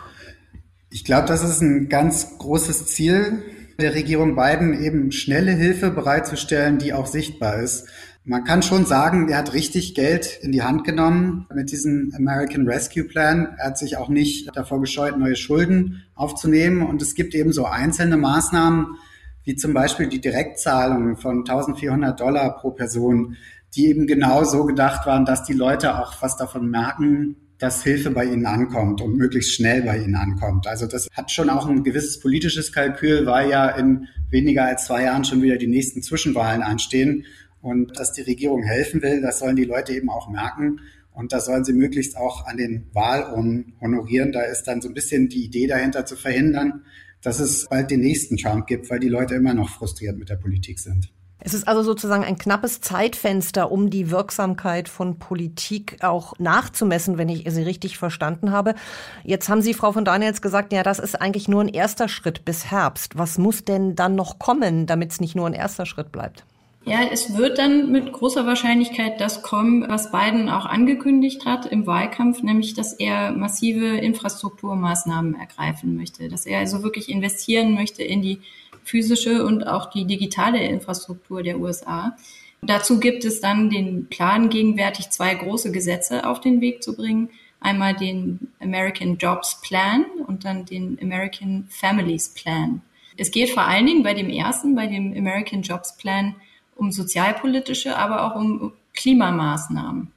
Ich 0.89 1.03
glaube, 1.03 1.27
das 1.27 1.43
ist 1.43 1.61
ein 1.61 1.89
ganz 1.89 2.37
großes 2.37 2.87
Ziel 2.87 3.43
der 3.79 3.95
Regierung 3.95 4.35
Biden, 4.35 4.81
eben 4.81 5.11
schnelle 5.11 5.51
Hilfe 5.51 5.91
bereitzustellen, 5.91 6.79
die 6.79 6.93
auch 6.93 7.07
sichtbar 7.07 7.59
ist. 7.61 7.87
Man 8.29 8.43
kann 8.43 8.61
schon 8.61 8.85
sagen, 8.85 9.27
er 9.29 9.39
hat 9.39 9.53
richtig 9.53 9.95
Geld 9.95 10.37
in 10.43 10.51
die 10.51 10.61
Hand 10.61 10.83
genommen 10.83 11.47
mit 11.51 11.71
diesem 11.71 12.13
American 12.15 12.67
Rescue 12.67 13.03
Plan. 13.03 13.55
Er 13.57 13.65
hat 13.65 13.79
sich 13.79 13.97
auch 13.97 14.07
nicht 14.07 14.55
davor 14.55 14.79
gescheut, 14.79 15.17
neue 15.17 15.35
Schulden 15.35 16.03
aufzunehmen. 16.13 16.83
Und 16.83 17.01
es 17.01 17.15
gibt 17.15 17.33
eben 17.33 17.51
so 17.51 17.65
einzelne 17.65 18.17
Maßnahmen, 18.17 18.99
wie 19.45 19.55
zum 19.55 19.73
Beispiel 19.73 20.09
die 20.09 20.21
Direktzahlungen 20.21 21.17
von 21.17 21.39
1400 21.39 22.19
Dollar 22.19 22.55
pro 22.55 22.69
Person, 22.69 23.35
die 23.75 23.87
eben 23.87 24.05
genau 24.05 24.43
so 24.43 24.63
gedacht 24.63 25.07
waren, 25.07 25.25
dass 25.25 25.43
die 25.43 25.53
Leute 25.53 25.97
auch 25.97 26.21
was 26.21 26.37
davon 26.37 26.69
merken, 26.69 27.35
dass 27.57 27.81
Hilfe 27.81 28.11
bei 28.11 28.25
ihnen 28.25 28.45
ankommt 28.45 29.01
und 29.01 29.17
möglichst 29.17 29.55
schnell 29.55 29.81
bei 29.81 29.97
ihnen 29.97 30.15
ankommt. 30.15 30.67
Also 30.67 30.85
das 30.85 31.07
hat 31.13 31.31
schon 31.31 31.49
auch 31.49 31.67
ein 31.67 31.83
gewisses 31.83 32.19
politisches 32.19 32.71
Kalkül, 32.71 33.25
weil 33.25 33.49
ja 33.49 33.69
in 33.69 34.07
weniger 34.29 34.65
als 34.65 34.85
zwei 34.85 35.05
Jahren 35.05 35.25
schon 35.25 35.41
wieder 35.41 35.57
die 35.57 35.65
nächsten 35.65 36.03
Zwischenwahlen 36.03 36.61
anstehen. 36.61 37.25
Und 37.61 37.99
dass 37.99 38.13
die 38.13 38.21
Regierung 38.21 38.63
helfen 38.63 39.01
will, 39.01 39.21
das 39.21 39.39
sollen 39.39 39.55
die 39.55 39.65
Leute 39.65 39.93
eben 39.93 40.09
auch 40.09 40.29
merken. 40.29 40.79
Und 41.11 41.33
das 41.33 41.45
sollen 41.45 41.65
sie 41.65 41.73
möglichst 41.73 42.15
auch 42.15 42.45
an 42.45 42.57
den 42.57 42.87
Wahlurnen 42.93 43.73
honorieren. 43.81 44.31
Da 44.31 44.41
ist 44.43 44.63
dann 44.63 44.81
so 44.81 44.87
ein 44.87 44.93
bisschen 44.93 45.27
die 45.27 45.43
Idee 45.43 45.67
dahinter 45.67 46.05
zu 46.05 46.15
verhindern, 46.15 46.83
dass 47.21 47.39
es 47.39 47.67
bald 47.67 47.91
den 47.91 47.99
nächsten 47.99 48.37
Trump 48.37 48.67
gibt, 48.67 48.89
weil 48.89 48.99
die 48.99 49.09
Leute 49.09 49.35
immer 49.35 49.53
noch 49.53 49.69
frustriert 49.69 50.17
mit 50.17 50.29
der 50.29 50.37
Politik 50.37 50.79
sind. 50.79 51.11
Es 51.41 51.53
ist 51.53 51.67
also 51.69 51.83
sozusagen 51.83 52.25
ein 52.25 52.37
knappes 52.37 52.81
Zeitfenster, 52.81 53.71
um 53.71 53.89
die 53.89 54.11
Wirksamkeit 54.11 54.89
von 54.89 55.19
Politik 55.19 55.97
auch 56.01 56.33
nachzumessen, 56.37 57.17
wenn 57.17 57.29
ich 57.29 57.49
Sie 57.49 57.61
richtig 57.61 57.97
verstanden 57.97 58.51
habe. 58.51 58.75
Jetzt 59.23 59.47
haben 59.47 59.61
Sie, 59.61 59.73
Frau 59.73 59.93
von 59.93 60.03
Daniels, 60.03 60.41
gesagt, 60.41 60.73
ja, 60.73 60.83
das 60.83 60.99
ist 60.99 61.21
eigentlich 61.21 61.47
nur 61.47 61.61
ein 61.61 61.69
erster 61.69 62.09
Schritt 62.09 62.43
bis 62.43 62.71
Herbst. 62.71 63.17
Was 63.17 63.37
muss 63.37 63.63
denn 63.63 63.95
dann 63.95 64.15
noch 64.15 64.37
kommen, 64.37 64.85
damit 64.85 65.11
es 65.11 65.21
nicht 65.21 65.35
nur 65.35 65.47
ein 65.47 65.53
erster 65.53 65.85
Schritt 65.85 66.11
bleibt? 66.11 66.45
Ja, 66.85 67.01
es 67.11 67.37
wird 67.37 67.57
dann 67.57 67.91
mit 67.91 68.11
großer 68.13 68.45
Wahrscheinlichkeit 68.45 69.19
das 69.19 69.43
kommen, 69.43 69.87
was 69.87 70.11
Biden 70.11 70.49
auch 70.49 70.65
angekündigt 70.65 71.45
hat 71.45 71.65
im 71.65 71.85
Wahlkampf, 71.85 72.41
nämlich 72.41 72.73
dass 72.73 72.93
er 72.93 73.31
massive 73.31 73.85
Infrastrukturmaßnahmen 73.85 75.35
ergreifen 75.35 75.95
möchte, 75.95 76.29
dass 76.29 76.45
er 76.45 76.59
also 76.59 76.81
wirklich 76.81 77.09
investieren 77.09 77.73
möchte 77.73 78.03
in 78.03 78.21
die 78.21 78.39
physische 78.83 79.45
und 79.45 79.67
auch 79.67 79.89
die 79.91 80.05
digitale 80.05 80.63
Infrastruktur 80.63 81.43
der 81.43 81.59
USA. 81.59 82.17
Dazu 82.61 82.99
gibt 82.99 83.23
es 83.23 83.39
dann 83.39 83.69
den 83.69 84.07
Plan, 84.07 84.49
gegenwärtig 84.49 85.09
zwei 85.09 85.35
große 85.35 85.71
Gesetze 85.71 86.27
auf 86.27 86.41
den 86.41 86.59
Weg 86.59 86.83
zu 86.83 86.95
bringen. 86.95 87.29
Einmal 87.61 87.93
den 87.93 88.51
American 88.61 89.17
Jobs 89.17 89.61
Plan 89.61 90.05
und 90.27 90.45
dann 90.45 90.65
den 90.65 90.97
American 91.01 91.67
Families 91.69 92.29
Plan. 92.29 92.81
Es 93.17 93.31
geht 93.31 93.49
vor 93.49 93.63
allen 93.63 93.85
Dingen 93.85 94.03
bei 94.03 94.13
dem 94.13 94.29
ersten, 94.29 94.75
bei 94.75 94.87
dem 94.87 95.13
American 95.15 95.61
Jobs 95.61 95.97
Plan, 95.97 96.35
um 96.79 96.91
sozialpolitische, 96.91 97.97
aber 97.97 98.23
auch 98.23 98.35
um 98.35 98.73
Klimamaßnahmen. 98.93 100.11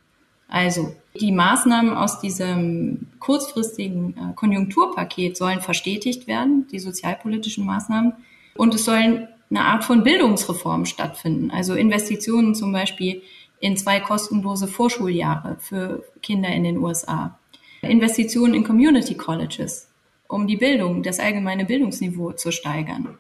Also 0.48 0.94
die 1.18 1.32
Maßnahmen 1.32 1.94
aus 1.94 2.20
diesem 2.20 3.06
kurzfristigen 3.20 4.14
äh, 4.16 4.34
Konjunkturpaket 4.34 5.36
sollen 5.36 5.60
verstetigt 5.60 6.26
werden, 6.26 6.66
die 6.70 6.78
sozialpolitischen 6.78 7.64
Maßnahmen. 7.64 8.12
Und 8.56 8.74
es 8.74 8.84
sollen 8.84 9.28
eine 9.50 9.64
Art 9.64 9.84
von 9.84 10.02
Bildungsreform 10.02 10.84
stattfinden. 10.86 11.50
Also 11.50 11.74
Investitionen 11.74 12.54
zum 12.54 12.72
Beispiel 12.72 13.22
in 13.60 13.76
zwei 13.76 14.00
kostenlose 14.00 14.66
Vorschuljahre 14.66 15.56
für 15.58 16.04
Kinder 16.22 16.48
in 16.48 16.64
den 16.64 16.78
USA. 16.78 17.38
Investitionen 17.82 18.54
in 18.54 18.64
Community 18.64 19.14
Colleges, 19.14 19.88
um 20.28 20.46
die 20.46 20.56
Bildung, 20.56 21.02
das 21.02 21.18
allgemeine 21.18 21.64
Bildungsniveau 21.64 22.32
zu 22.32 22.52
steigern. 22.52 23.18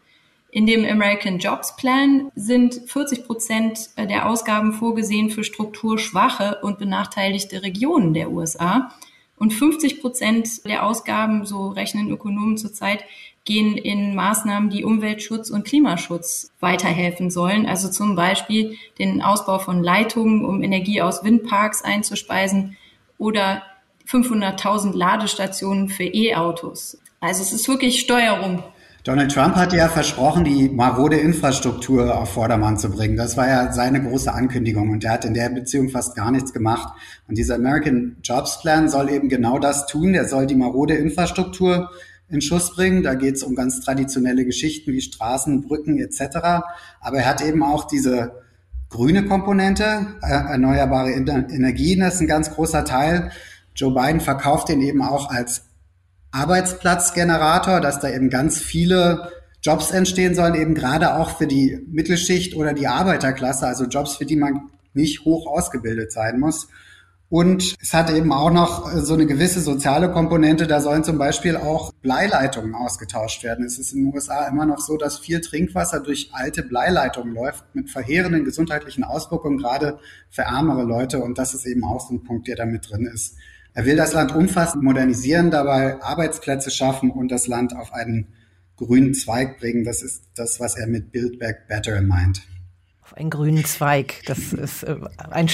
In 0.54 0.66
dem 0.66 0.84
American 0.84 1.38
Jobs 1.38 1.76
Plan 1.76 2.30
sind 2.34 2.74
40 2.86 3.24
Prozent 3.24 3.88
der 3.96 4.28
Ausgaben 4.28 4.74
vorgesehen 4.74 5.30
für 5.30 5.44
strukturschwache 5.44 6.58
und 6.60 6.78
benachteiligte 6.78 7.62
Regionen 7.62 8.12
der 8.12 8.30
USA. 8.30 8.92
Und 9.38 9.54
50 9.54 10.02
Prozent 10.02 10.66
der 10.66 10.84
Ausgaben, 10.84 11.46
so 11.46 11.68
rechnen 11.68 12.10
Ökonomen 12.10 12.58
zurzeit, 12.58 13.02
gehen 13.46 13.78
in 13.78 14.14
Maßnahmen, 14.14 14.68
die 14.68 14.84
Umweltschutz 14.84 15.48
und 15.48 15.64
Klimaschutz 15.64 16.52
weiterhelfen 16.60 17.30
sollen. 17.30 17.64
Also 17.64 17.88
zum 17.88 18.14
Beispiel 18.14 18.76
den 18.98 19.22
Ausbau 19.22 19.58
von 19.58 19.82
Leitungen, 19.82 20.44
um 20.44 20.62
Energie 20.62 21.00
aus 21.00 21.24
Windparks 21.24 21.82
einzuspeisen 21.82 22.76
oder 23.16 23.62
500.000 24.06 24.94
Ladestationen 24.94 25.88
für 25.88 26.04
E-Autos. 26.04 26.98
Also 27.20 27.40
es 27.40 27.54
ist 27.54 27.66
wirklich 27.68 28.00
Steuerung. 28.00 28.62
Donald 29.04 29.32
Trump 29.32 29.56
hat 29.56 29.72
ja 29.72 29.88
versprochen, 29.88 30.44
die 30.44 30.68
marode 30.68 31.16
Infrastruktur 31.16 32.16
auf 32.16 32.34
Vordermann 32.34 32.78
zu 32.78 32.88
bringen. 32.88 33.16
Das 33.16 33.36
war 33.36 33.48
ja 33.48 33.72
seine 33.72 34.00
große 34.00 34.32
Ankündigung 34.32 34.90
und 34.90 35.02
er 35.02 35.10
hat 35.10 35.24
in 35.24 35.34
der 35.34 35.48
Beziehung 35.48 35.88
fast 35.88 36.14
gar 36.14 36.30
nichts 36.30 36.52
gemacht. 36.52 36.94
Und 37.26 37.36
dieser 37.36 37.56
American 37.56 38.18
Jobs 38.22 38.60
Plan 38.60 38.88
soll 38.88 39.10
eben 39.10 39.28
genau 39.28 39.58
das 39.58 39.86
tun. 39.86 40.12
Der 40.12 40.28
soll 40.28 40.46
die 40.46 40.54
marode 40.54 40.94
Infrastruktur 40.94 41.90
in 42.28 42.40
Schuss 42.40 42.76
bringen. 42.76 43.02
Da 43.02 43.14
geht 43.14 43.34
es 43.34 43.42
um 43.42 43.56
ganz 43.56 43.80
traditionelle 43.80 44.44
Geschichten 44.44 44.92
wie 44.92 45.00
Straßen, 45.00 45.62
Brücken 45.62 45.98
etc. 45.98 46.36
Aber 47.00 47.18
er 47.18 47.26
hat 47.26 47.42
eben 47.42 47.64
auch 47.64 47.88
diese 47.88 48.40
grüne 48.88 49.24
Komponente, 49.24 50.14
äh, 50.22 50.30
erneuerbare 50.30 51.10
Energien, 51.10 52.00
das 52.00 52.14
ist 52.14 52.20
ein 52.20 52.28
ganz 52.28 52.54
großer 52.54 52.84
Teil. 52.84 53.32
Joe 53.74 53.92
Biden 53.92 54.20
verkauft 54.20 54.68
den 54.68 54.80
eben 54.80 55.02
auch 55.02 55.28
als 55.28 55.64
Arbeitsplatzgenerator, 56.32 57.80
dass 57.80 58.00
da 58.00 58.10
eben 58.10 58.30
ganz 58.30 58.58
viele 58.58 59.30
Jobs 59.62 59.92
entstehen 59.92 60.34
sollen, 60.34 60.54
eben 60.54 60.74
gerade 60.74 61.14
auch 61.14 61.38
für 61.38 61.46
die 61.46 61.86
Mittelschicht 61.88 62.56
oder 62.56 62.72
die 62.72 62.88
Arbeiterklasse, 62.88 63.66
also 63.66 63.84
Jobs, 63.84 64.16
für 64.16 64.26
die 64.26 64.36
man 64.36 64.70
nicht 64.94 65.24
hoch 65.24 65.46
ausgebildet 65.46 66.12
sein 66.12 66.40
muss. 66.40 66.68
Und 67.32 67.76
es 67.80 67.94
hat 67.94 68.10
eben 68.10 68.30
auch 68.30 68.50
noch 68.50 68.92
so 68.92 69.14
eine 69.14 69.24
gewisse 69.24 69.60
soziale 69.60 70.10
Komponente. 70.10 70.66
Da 70.66 70.82
sollen 70.82 71.02
zum 71.02 71.16
Beispiel 71.16 71.56
auch 71.56 71.90
Bleileitungen 72.02 72.74
ausgetauscht 72.74 73.42
werden. 73.42 73.64
Es 73.64 73.78
ist 73.78 73.92
in 73.92 74.04
den 74.04 74.14
USA 74.14 74.46
immer 74.48 74.66
noch 74.66 74.80
so, 74.80 74.98
dass 74.98 75.18
viel 75.18 75.40
Trinkwasser 75.40 76.00
durch 76.00 76.28
alte 76.34 76.62
Bleileitungen 76.62 77.32
läuft 77.32 77.64
mit 77.74 77.88
verheerenden 77.88 78.44
gesundheitlichen 78.44 79.02
Auswirkungen, 79.02 79.56
gerade 79.56 79.98
für 80.28 80.42
ärmere 80.42 80.82
Leute. 80.82 81.20
Und 81.20 81.38
das 81.38 81.54
ist 81.54 81.64
eben 81.64 81.84
auch 81.84 82.06
so 82.06 82.14
ein 82.14 82.22
Punkt, 82.22 82.48
der 82.48 82.56
da 82.56 82.66
mit 82.66 82.90
drin 82.90 83.06
ist. 83.06 83.36
Er 83.74 83.86
will 83.86 83.96
das 83.96 84.12
Land 84.12 84.34
umfassend 84.34 84.82
modernisieren, 84.82 85.50
dabei 85.50 86.00
Arbeitsplätze 86.02 86.70
schaffen 86.70 87.10
und 87.10 87.28
das 87.28 87.46
Land 87.46 87.74
auf 87.74 87.92
einen 87.92 88.28
grünen 88.76 89.14
Zweig 89.14 89.58
bringen. 89.58 89.84
Das 89.84 90.02
ist 90.02 90.24
das, 90.34 90.60
was 90.60 90.76
er 90.76 90.86
mit 90.86 91.12
Build 91.12 91.38
Back 91.38 91.68
Better 91.68 92.00
meint 92.02 92.42
einen 93.16 93.30
grünen 93.30 93.64
Zweig. 93.64 94.22
Das 94.26 94.52
ist 94.52 94.82
äh, 94.84 94.96
ein, 95.30 95.48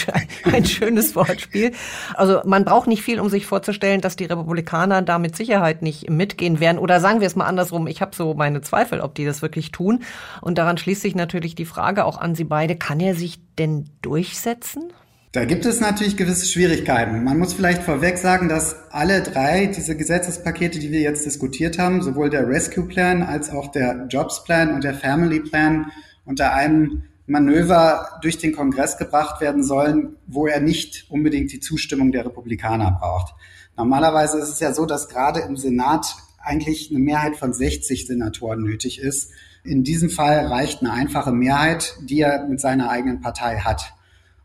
ein 0.53 0.65
schönes 0.65 1.15
Wortspiel. 1.17 1.73
Also 2.15 2.41
man 2.45 2.65
braucht 2.65 2.87
nicht 2.87 3.03
viel, 3.03 3.21
um 3.21 3.29
sich 3.29 3.47
vorzustellen, 3.47 4.01
dass 4.01 4.17
die 4.17 4.25
Republikaner 4.25 5.03
da 5.03 5.19
mit 5.19 5.37
Sicherheit 5.37 5.83
nicht 5.83 6.11
mitgehen 6.11 6.61
werden. 6.61 6.79
Oder 6.79 7.01
sagen 7.01 7.21
wir 7.21 7.27
es 7.27 7.37
mal 7.37 7.47
andersrum, 7.47 7.87
ich 7.87 8.01
habe 8.01 8.15
so 8.15 8.35
meine 8.35 8.61
Zweifel, 8.61 9.01
ob 9.01 9.15
die 9.15 9.25
das 9.25 9.43
wirklich 9.43 9.73
tun. 9.73 10.03
Und 10.41 10.59
daran 10.59 10.79
schließt 10.79 11.03
sich 11.03 11.15
natürlich 11.15 11.55
die 11.55 11.65
Frage 11.65 12.05
auch 12.05 12.19
an 12.19 12.35
Sie 12.35 12.45
beide, 12.45 12.77
kann 12.77 13.01
er 13.01 13.15
sich 13.15 13.41
denn 13.59 13.91
durchsetzen? 14.03 14.93
Da 15.33 15.45
gibt 15.45 15.67
es 15.67 15.81
natürlich 15.81 16.17
gewisse 16.17 16.47
Schwierigkeiten. 16.47 17.23
Man 17.23 17.39
muss 17.39 17.53
vielleicht 17.53 17.83
vorweg 17.83 18.17
sagen, 18.17 18.49
dass 18.49 18.91
alle 18.91 19.23
drei 19.23 19.67
diese 19.67 19.95
Gesetzespakete, 19.95 20.79
die 20.79 20.91
wir 20.91 21.01
jetzt 21.01 21.27
diskutiert 21.27 21.79
haben, 21.79 22.01
sowohl 22.01 22.31
der 22.31 22.49
Rescue 22.49 22.87
Plan 22.87 23.23
als 23.23 23.51
auch 23.51 23.71
der 23.71 24.07
Jobs 24.09 24.43
Plan 24.45 24.73
und 24.73 24.85
der 24.85 24.95
Family 24.95 25.41
Plan 25.41 25.93
unter 26.25 26.55
einem 26.55 27.03
Manöver 27.27 28.19
durch 28.23 28.39
den 28.39 28.55
Kongress 28.55 28.97
gebracht 28.97 29.43
werden 29.43 29.63
sollen, 29.63 30.17
wo 30.27 30.47
er 30.47 30.61
nicht 30.61 31.05
unbedingt 31.11 31.53
die 31.53 31.61
Zustimmung 31.61 32.11
der 32.11 32.25
Republikaner 32.25 32.97
braucht. 32.99 33.35
Normalerweise 33.77 34.39
ist 34.39 34.49
es 34.49 34.61
ja 34.61 34.73
so, 34.73 34.87
dass 34.87 35.11
gerade 35.11 35.41
im 35.41 35.59
Senat 35.59 36.17
eigentlich 36.43 36.89
eine 36.91 37.01
Mehrheit 37.01 37.37
von 37.37 37.53
60 37.53 38.07
Senatoren 38.07 38.63
nötig 38.63 38.99
ist. 38.99 39.31
In 39.63 39.85
diesem 39.85 40.09
Fall 40.09 40.47
reicht 40.47 40.81
eine 40.81 40.93
einfache 40.93 41.33
Mehrheit, 41.33 41.97
die 42.01 42.21
er 42.21 42.47
mit 42.47 42.61
seiner 42.61 42.89
eigenen 42.89 43.21
Partei 43.21 43.59
hat. 43.59 43.93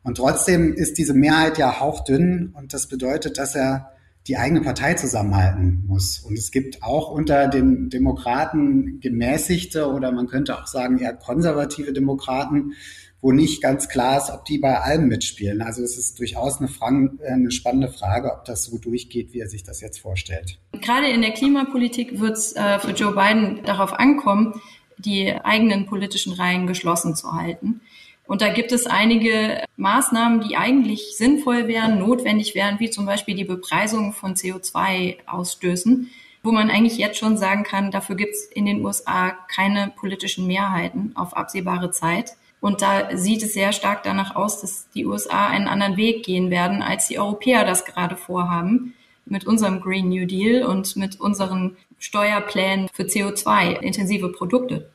Und 0.04 0.18
trotzdem 0.18 0.74
ist 0.74 0.98
diese 0.98 1.14
Mehrheit 1.14 1.58
ja 1.58 1.80
hauchdünn 1.80 2.54
und 2.56 2.74
das 2.74 2.88
bedeutet, 2.88 3.38
dass 3.38 3.56
er 3.56 3.94
die 4.28 4.38
eigene 4.38 4.62
Partei 4.62 4.94
zusammenhalten 4.94 5.84
muss. 5.86 6.20
Und 6.20 6.38
es 6.38 6.52
gibt 6.52 6.82
auch 6.82 7.12
unter 7.12 7.48
den 7.48 7.90
Demokraten 7.90 9.00
gemäßigte 9.02 9.92
oder 9.92 10.12
man 10.12 10.28
könnte 10.28 10.58
auch 10.58 10.68
sagen 10.68 11.00
eher 11.00 11.14
konservative 11.14 11.92
Demokraten, 11.92 12.74
wo 13.22 13.32
nicht 13.32 13.62
ganz 13.62 13.88
klar 13.88 14.18
ist, 14.18 14.30
ob 14.30 14.44
die 14.46 14.58
bei 14.58 14.80
allem 14.80 15.08
mitspielen. 15.08 15.62
Also 15.62 15.82
es 15.82 15.98
ist 15.98 16.20
durchaus 16.20 16.60
eine, 16.60 16.68
Frage, 16.68 17.18
eine 17.26 17.52
spannende 17.52 17.88
Frage, 17.88 18.34
ob 18.34 18.44
das 18.46 18.66
so 18.66 18.78
durchgeht, 18.78 19.34
wie 19.34 19.40
er 19.40 19.48
sich 19.48 19.64
das 19.64 19.80
jetzt 19.80 20.00
vorstellt. 20.00 20.60
Gerade 20.74 21.08
in 21.08 21.22
der 21.22 21.32
Klimapolitik 21.32 22.20
wird 22.20 22.38
es 22.38 22.54
äh, 22.54 22.80
für 22.80 22.92
Joe 22.92 23.14
Biden 23.16 23.62
darauf 23.66 23.94
ankommen, 23.94 24.62
die 24.98 25.34
eigenen 25.34 25.86
politischen 25.86 26.34
Reihen 26.34 26.68
geschlossen 26.68 27.16
zu 27.16 27.34
halten. 27.34 27.82
Und 28.26 28.42
da 28.42 28.50
gibt 28.50 28.72
es 28.72 28.86
einige 28.86 29.64
Maßnahmen, 29.76 30.48
die 30.48 30.56
eigentlich 30.56 31.18
sinnvoll 31.18 31.68
wären, 31.68 32.00
notwendig 32.00 32.56
wären, 32.56 32.80
wie 32.80 32.90
zum 32.90 33.06
Beispiel 33.06 33.36
die 33.36 33.44
Bepreisung 33.44 34.14
von 34.14 34.36
CO2-Ausstößen, 34.36 36.10
wo 36.42 36.52
man 36.52 36.70
eigentlich 36.70 36.98
jetzt 36.98 37.18
schon 37.18 37.38
sagen 37.38 37.64
kann, 37.64 37.92
dafür 37.92 38.16
gibt 38.16 38.34
es 38.34 38.46
in 38.46 38.66
den 38.66 38.84
USA 38.84 39.32
keine 39.54 39.94
politischen 39.96 40.48
Mehrheiten 40.48 41.12
auf 41.16 41.36
absehbare 41.36 41.92
Zeit. 41.92 42.36
Und 42.60 42.82
da 42.82 43.18
sieht 43.18 43.44
es 43.44 43.54
sehr 43.54 43.74
stark 43.74 44.04
danach 44.04 44.36
aus, 44.36 44.62
dass 44.62 44.90
die 44.92 45.06
USA 45.06 45.48
einen 45.48 45.68
anderen 45.68 45.98
Weg 45.98 46.24
gehen 46.24 46.50
werden, 46.50 46.82
als 46.82 47.10
die 47.10 47.20
Europäer 47.20 47.66
das 47.66 47.84
gerade 47.84 48.16
vorhaben, 48.16 48.94
mit 49.26 49.46
unserem 49.46 49.82
Green 49.82 50.10
New 50.10 50.26
Deal 50.26 50.66
und 50.66 50.96
mit 50.96 51.20
unseren 51.20 51.78
Steuerplänen 52.00 52.90
für 52.94 53.04
CO2-intensive 53.04 54.30
Produkte. 54.30 54.90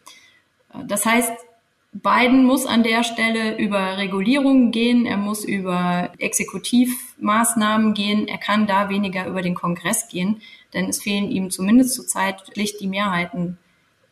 Das 0.87 1.07
heißt, 1.07 1.33
Biden 2.03 2.45
muss 2.45 2.67
an 2.67 2.83
der 2.83 3.03
Stelle 3.03 3.59
über 3.59 3.97
Regulierungen 3.97 4.71
gehen, 4.71 5.05
er 5.05 5.17
muss 5.17 5.45
über 5.45 6.13
Exekutivmaßnahmen 6.19 7.95
gehen, 7.95 8.29
er 8.29 8.39
kann 8.39 8.67
da 8.67 8.89
weniger 8.89 9.27
über 9.27 9.43
den 9.43 9.55
Kongress 9.55 10.09
gehen, 10.09 10.41
denn 10.75 10.89
es 10.89 11.03
fehlen 11.03 11.31
ihm 11.31 11.51
zumindest 11.51 11.95
zurzeit 11.95 12.43
schlicht 12.53 12.81
die 12.81 12.87
Mehrheiten, 12.87 13.59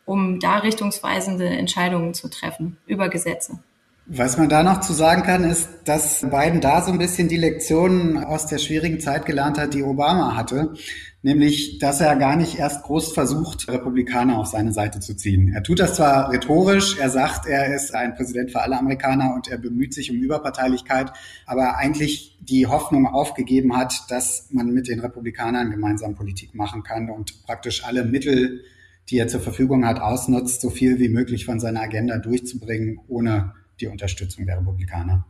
um 0.04 0.40
da 0.40 0.58
richtungsweisende 0.58 1.46
Entscheidungen 1.46 2.14
zu 2.14 2.28
treffen 2.28 2.78
über 2.86 3.08
Gesetze. 3.08 3.60
Was 4.08 4.38
man 4.38 4.48
da 4.48 4.62
noch 4.62 4.80
zu 4.80 4.92
sagen 4.92 5.24
kann, 5.24 5.42
ist, 5.42 5.68
dass 5.84 6.20
Biden 6.20 6.60
da 6.60 6.80
so 6.80 6.92
ein 6.92 6.98
bisschen 6.98 7.28
die 7.28 7.36
Lektionen 7.36 8.22
aus 8.22 8.46
der 8.46 8.58
schwierigen 8.58 9.00
Zeit 9.00 9.26
gelernt 9.26 9.58
hat, 9.58 9.74
die 9.74 9.82
Obama 9.82 10.36
hatte. 10.36 10.74
Nämlich, 11.22 11.78
dass 11.78 12.00
er 12.00 12.14
gar 12.16 12.36
nicht 12.36 12.58
erst 12.58 12.84
groß 12.84 13.12
versucht, 13.12 13.68
Republikaner 13.68 14.38
auf 14.38 14.46
seine 14.46 14.72
Seite 14.72 15.00
zu 15.00 15.16
ziehen. 15.16 15.52
Er 15.54 15.62
tut 15.62 15.80
das 15.80 15.94
zwar 15.94 16.30
rhetorisch, 16.30 16.98
er 16.98 17.10
sagt, 17.10 17.46
er 17.46 17.74
ist 17.74 17.94
ein 17.94 18.14
Präsident 18.14 18.52
für 18.52 18.60
alle 18.60 18.78
Amerikaner 18.78 19.34
und 19.34 19.48
er 19.48 19.58
bemüht 19.58 19.92
sich 19.92 20.10
um 20.10 20.18
Überparteilichkeit, 20.18 21.12
aber 21.46 21.78
eigentlich 21.78 22.38
die 22.40 22.66
Hoffnung 22.66 23.06
aufgegeben 23.06 23.76
hat, 23.76 24.08
dass 24.08 24.48
man 24.52 24.72
mit 24.72 24.88
den 24.88 25.00
Republikanern 25.00 25.70
gemeinsam 25.70 26.14
Politik 26.14 26.54
machen 26.54 26.82
kann 26.82 27.10
und 27.10 27.42
praktisch 27.44 27.84
alle 27.84 28.04
Mittel, 28.04 28.62
die 29.08 29.18
er 29.18 29.28
zur 29.28 29.40
Verfügung 29.40 29.86
hat, 29.86 30.00
ausnutzt, 30.00 30.60
so 30.60 30.70
viel 30.70 30.98
wie 30.98 31.08
möglich 31.08 31.44
von 31.44 31.58
seiner 31.58 31.80
Agenda 31.80 32.18
durchzubringen, 32.18 33.00
ohne 33.08 33.54
die 33.80 33.88
Unterstützung 33.88 34.46
der 34.46 34.58
Republikaner. 34.58 35.26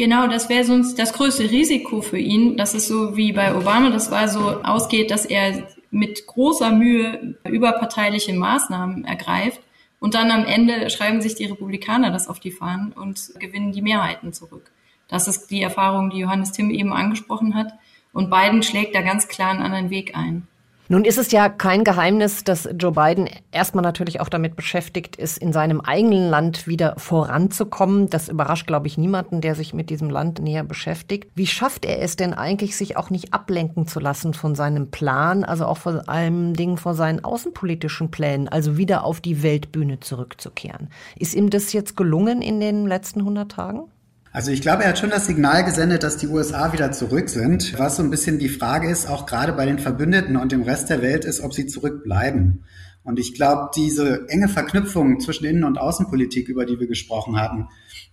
Genau, 0.00 0.28
das 0.28 0.48
wäre 0.48 0.64
sonst 0.64 0.98
das 0.98 1.12
größte 1.12 1.50
Risiko 1.50 2.00
für 2.00 2.16
ihn, 2.16 2.56
dass 2.56 2.72
es 2.72 2.88
so 2.88 3.18
wie 3.18 3.34
bei 3.34 3.54
Obama, 3.54 3.90
das 3.90 4.10
war 4.10 4.28
so 4.28 4.62
ausgeht, 4.62 5.10
dass 5.10 5.26
er 5.26 5.68
mit 5.90 6.26
großer 6.26 6.72
Mühe 6.72 7.36
überparteiliche 7.46 8.32
Maßnahmen 8.32 9.04
ergreift 9.04 9.60
und 9.98 10.14
dann 10.14 10.30
am 10.30 10.46
Ende 10.46 10.88
schreiben 10.88 11.20
sich 11.20 11.34
die 11.34 11.44
Republikaner 11.44 12.10
das 12.10 12.28
auf 12.28 12.40
die 12.40 12.50
Fahnen 12.50 12.92
und 12.92 13.32
gewinnen 13.38 13.72
die 13.72 13.82
Mehrheiten 13.82 14.32
zurück. 14.32 14.72
Das 15.06 15.28
ist 15.28 15.50
die 15.50 15.60
Erfahrung, 15.60 16.08
die 16.08 16.20
Johannes 16.20 16.52
Timm 16.52 16.70
eben 16.70 16.94
angesprochen 16.94 17.54
hat. 17.54 17.74
Und 18.14 18.30
Biden 18.30 18.62
schlägt 18.62 18.94
da 18.94 19.02
ganz 19.02 19.28
klar 19.28 19.50
einen 19.50 19.60
anderen 19.60 19.90
Weg 19.90 20.16
ein. 20.16 20.48
Nun 20.92 21.04
ist 21.04 21.18
es 21.18 21.30
ja 21.30 21.48
kein 21.48 21.84
Geheimnis, 21.84 22.42
dass 22.42 22.68
Joe 22.76 22.90
Biden 22.90 23.28
erstmal 23.52 23.84
natürlich 23.84 24.20
auch 24.20 24.28
damit 24.28 24.56
beschäftigt 24.56 25.14
ist, 25.14 25.38
in 25.38 25.52
seinem 25.52 25.80
eigenen 25.80 26.28
Land 26.28 26.66
wieder 26.66 26.96
voranzukommen. 26.96 28.10
Das 28.10 28.28
überrascht, 28.28 28.66
glaube 28.66 28.88
ich, 28.88 28.98
niemanden, 28.98 29.40
der 29.40 29.54
sich 29.54 29.72
mit 29.72 29.88
diesem 29.88 30.10
Land 30.10 30.40
näher 30.40 30.64
beschäftigt. 30.64 31.30
Wie 31.36 31.46
schafft 31.46 31.84
er 31.84 32.02
es 32.02 32.16
denn 32.16 32.34
eigentlich, 32.34 32.76
sich 32.76 32.96
auch 32.96 33.08
nicht 33.08 33.32
ablenken 33.32 33.86
zu 33.86 34.00
lassen 34.00 34.34
von 34.34 34.56
seinem 34.56 34.90
Plan, 34.90 35.44
also 35.44 35.66
auch 35.66 35.78
vor 35.78 36.08
allem 36.08 36.54
Dingen 36.54 36.76
vor 36.76 36.94
seinen 36.94 37.22
außenpolitischen 37.22 38.10
Plänen, 38.10 38.48
also 38.48 38.76
wieder 38.76 39.04
auf 39.04 39.20
die 39.20 39.44
Weltbühne 39.44 40.00
zurückzukehren? 40.00 40.88
Ist 41.16 41.36
ihm 41.36 41.50
das 41.50 41.72
jetzt 41.72 41.96
gelungen 41.96 42.42
in 42.42 42.58
den 42.58 42.88
letzten 42.88 43.20
100 43.20 43.48
Tagen? 43.48 43.84
Also 44.32 44.52
ich 44.52 44.62
glaube, 44.62 44.84
er 44.84 44.90
hat 44.90 44.98
schon 44.98 45.10
das 45.10 45.26
Signal 45.26 45.64
gesendet, 45.64 46.04
dass 46.04 46.16
die 46.16 46.28
USA 46.28 46.72
wieder 46.72 46.92
zurück 46.92 47.28
sind. 47.28 47.76
Was 47.78 47.96
so 47.96 48.02
ein 48.04 48.10
bisschen 48.10 48.38
die 48.38 48.48
Frage 48.48 48.88
ist, 48.88 49.08
auch 49.08 49.26
gerade 49.26 49.52
bei 49.52 49.66
den 49.66 49.80
Verbündeten 49.80 50.36
und 50.36 50.52
dem 50.52 50.62
Rest 50.62 50.88
der 50.88 51.02
Welt, 51.02 51.24
ist, 51.24 51.40
ob 51.40 51.52
sie 51.52 51.66
zurückbleiben. 51.66 52.64
Und 53.02 53.18
ich 53.18 53.34
glaube, 53.34 53.70
diese 53.74 54.28
enge 54.28 54.48
Verknüpfung 54.48 55.18
zwischen 55.18 55.46
Innen- 55.46 55.64
und 55.64 55.78
Außenpolitik, 55.78 56.48
über 56.48 56.64
die 56.64 56.78
wir 56.78 56.86
gesprochen 56.86 57.40
haben, 57.40 57.68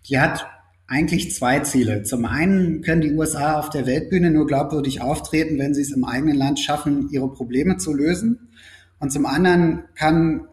die 0.09 0.19
hat 0.19 0.47
eigentlich 0.87 1.35
zwei 1.35 1.59
Ziele. 1.59 2.01
Zum 2.01 2.25
einen 2.25 2.81
können 2.81 3.01
die 3.01 3.13
USA 3.13 3.59
auf 3.59 3.69
der 3.69 3.85
Weltbühne 3.85 4.31
nur 4.31 4.47
glaubwürdig 4.47 5.01
auftreten, 5.01 5.59
wenn 5.59 5.75
sie 5.75 5.81
es 5.81 5.91
im 5.91 6.03
eigenen 6.03 6.37
Land 6.37 6.59
schaffen, 6.59 7.09
ihre 7.11 7.31
Probleme 7.31 7.77
zu 7.77 7.93
lösen. 7.93 8.49
Und 8.97 9.11
zum 9.11 9.27
anderen 9.27 9.83
kann 9.93 10.47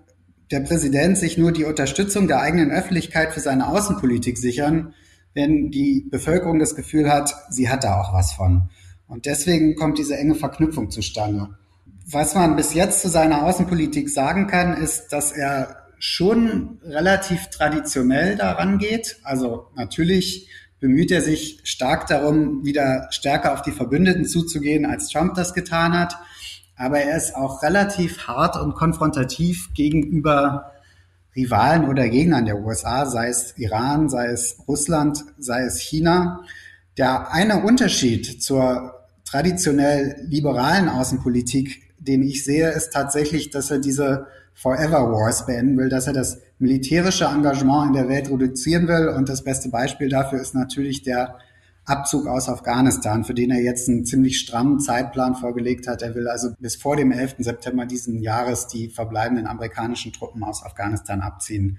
der 0.51 0.61
Präsident 0.61 1.17
sich 1.17 1.39
nur 1.39 1.53
die 1.53 1.65
Unterstützung 1.65 2.29
der 2.29 2.41
eigenen 2.41 2.71
Öffentlichkeit 2.71 3.33
für 3.33 3.41
seine 3.41 3.69
Außenpolitik 3.69 4.37
sichern, 4.37 4.93
wenn 5.35 5.71
die 5.71 6.07
Bevölkerung 6.11 6.59
das 6.59 6.75
Gefühl 6.75 7.11
hat, 7.11 7.35
sie 7.51 7.69
hat 7.69 7.85
da 7.85 8.01
auch 8.01 8.15
was 8.15 8.33
von. 8.33 8.71
Und 9.07 9.27
deswegen 9.27 9.75
kommt 9.75 9.99
diese 9.99 10.17
enge 10.17 10.35
Verknüpfung 10.35 10.91
zustande. 10.91 11.49
Was 12.11 12.35
man 12.35 12.57
bis 12.57 12.75
jetzt 12.75 13.03
zu 13.03 13.09
seiner 13.09 13.45
Außenpolitik 13.45 14.09
sagen 14.09 14.47
kann, 14.47 14.77
ist, 14.77 15.09
dass 15.09 15.33
er 15.33 15.77
schon 15.99 16.79
relativ 16.83 17.49
traditionell 17.49 18.37
daran 18.37 18.79
geht. 18.79 19.17
Also 19.23 19.69
natürlich 19.75 20.49
bemüht 20.81 21.11
er 21.11 21.23
sich 21.23 21.61
stark 21.65 22.07
darum, 22.07 22.65
wieder 22.65 23.09
stärker 23.11 23.55
auf 23.55 23.63
die 23.63 23.73
Verbündeten 23.73 24.27
zuzugehen, 24.27 24.85
als 24.85 25.09
Trump 25.09 25.35
das 25.35 25.55
getan 25.55 25.99
hat. 25.99 26.15
Aber 26.77 26.99
er 26.99 27.17
ist 27.17 27.35
auch 27.35 27.63
relativ 27.63 28.27
hart 28.27 28.61
und 28.61 28.75
konfrontativ 28.75 29.73
gegenüber 29.75 30.74
Rivalen 31.37 31.89
oder 31.89 32.09
Gegnern 32.09 32.45
der 32.45 32.61
USA, 32.61 33.07
sei 33.07 33.29
es 33.29 33.55
Iran, 33.59 34.09
sei 34.09 34.27
es 34.27 34.59
Russland, 34.69 35.25
sei 35.39 35.63
es 35.63 35.81
China. 35.81 36.41
Der 36.97 37.33
eine 37.33 37.65
Unterschied 37.65 38.43
zur 38.43 38.95
traditionell 39.25 40.17
liberalen 40.29 40.89
Außenpolitik, 40.89 41.83
den 41.99 42.23
ich 42.23 42.45
sehe, 42.45 42.71
ist 42.71 42.93
tatsächlich, 42.93 43.51
dass 43.51 43.71
er 43.71 43.79
diese 43.79 44.27
Forever 44.55 45.11
Wars 45.11 45.47
beenden 45.47 45.77
will, 45.77 45.89
dass 45.89 46.07
er 46.07 46.13
das 46.13 46.39
militärische 46.59 47.25
Engagement 47.25 47.89
in 47.89 47.93
der 47.95 48.09
Welt 48.09 48.31
reduzieren 48.31 48.87
will. 48.87 49.09
Und 49.09 49.29
das 49.29 49.43
beste 49.43 49.69
Beispiel 49.69 50.09
dafür 50.09 50.41
ist 50.41 50.55
natürlich 50.55 51.03
der 51.03 51.37
Abzug 51.87 52.27
aus 52.27 52.49
Afghanistan, 52.49 53.25
für 53.25 53.35
den 53.35 53.51
er 53.51 53.61
jetzt 53.61 53.89
einen 53.89 54.07
ziemlich 54.07 54.39
strammen 54.39 54.81
Zeitplan 54.81 55.35
vorgelegt 55.35 55.87
hat. 55.87 56.03
Er 56.03 56.15
will 56.15 56.29
also 56.29 56.51
bis 56.59 56.77
vor 56.77 56.97
dem 56.97 57.13
11. 57.13 57.37
September 57.39 57.85
diesen 57.85 58.23
Jahres 58.23 58.67
die 58.69 58.89
verbleibenden 58.89 59.47
amerikanischen 59.47 60.13
Truppen 60.13 60.43
aus 60.43 60.65
Afghanistan 60.65 61.21
abziehen, 61.21 61.79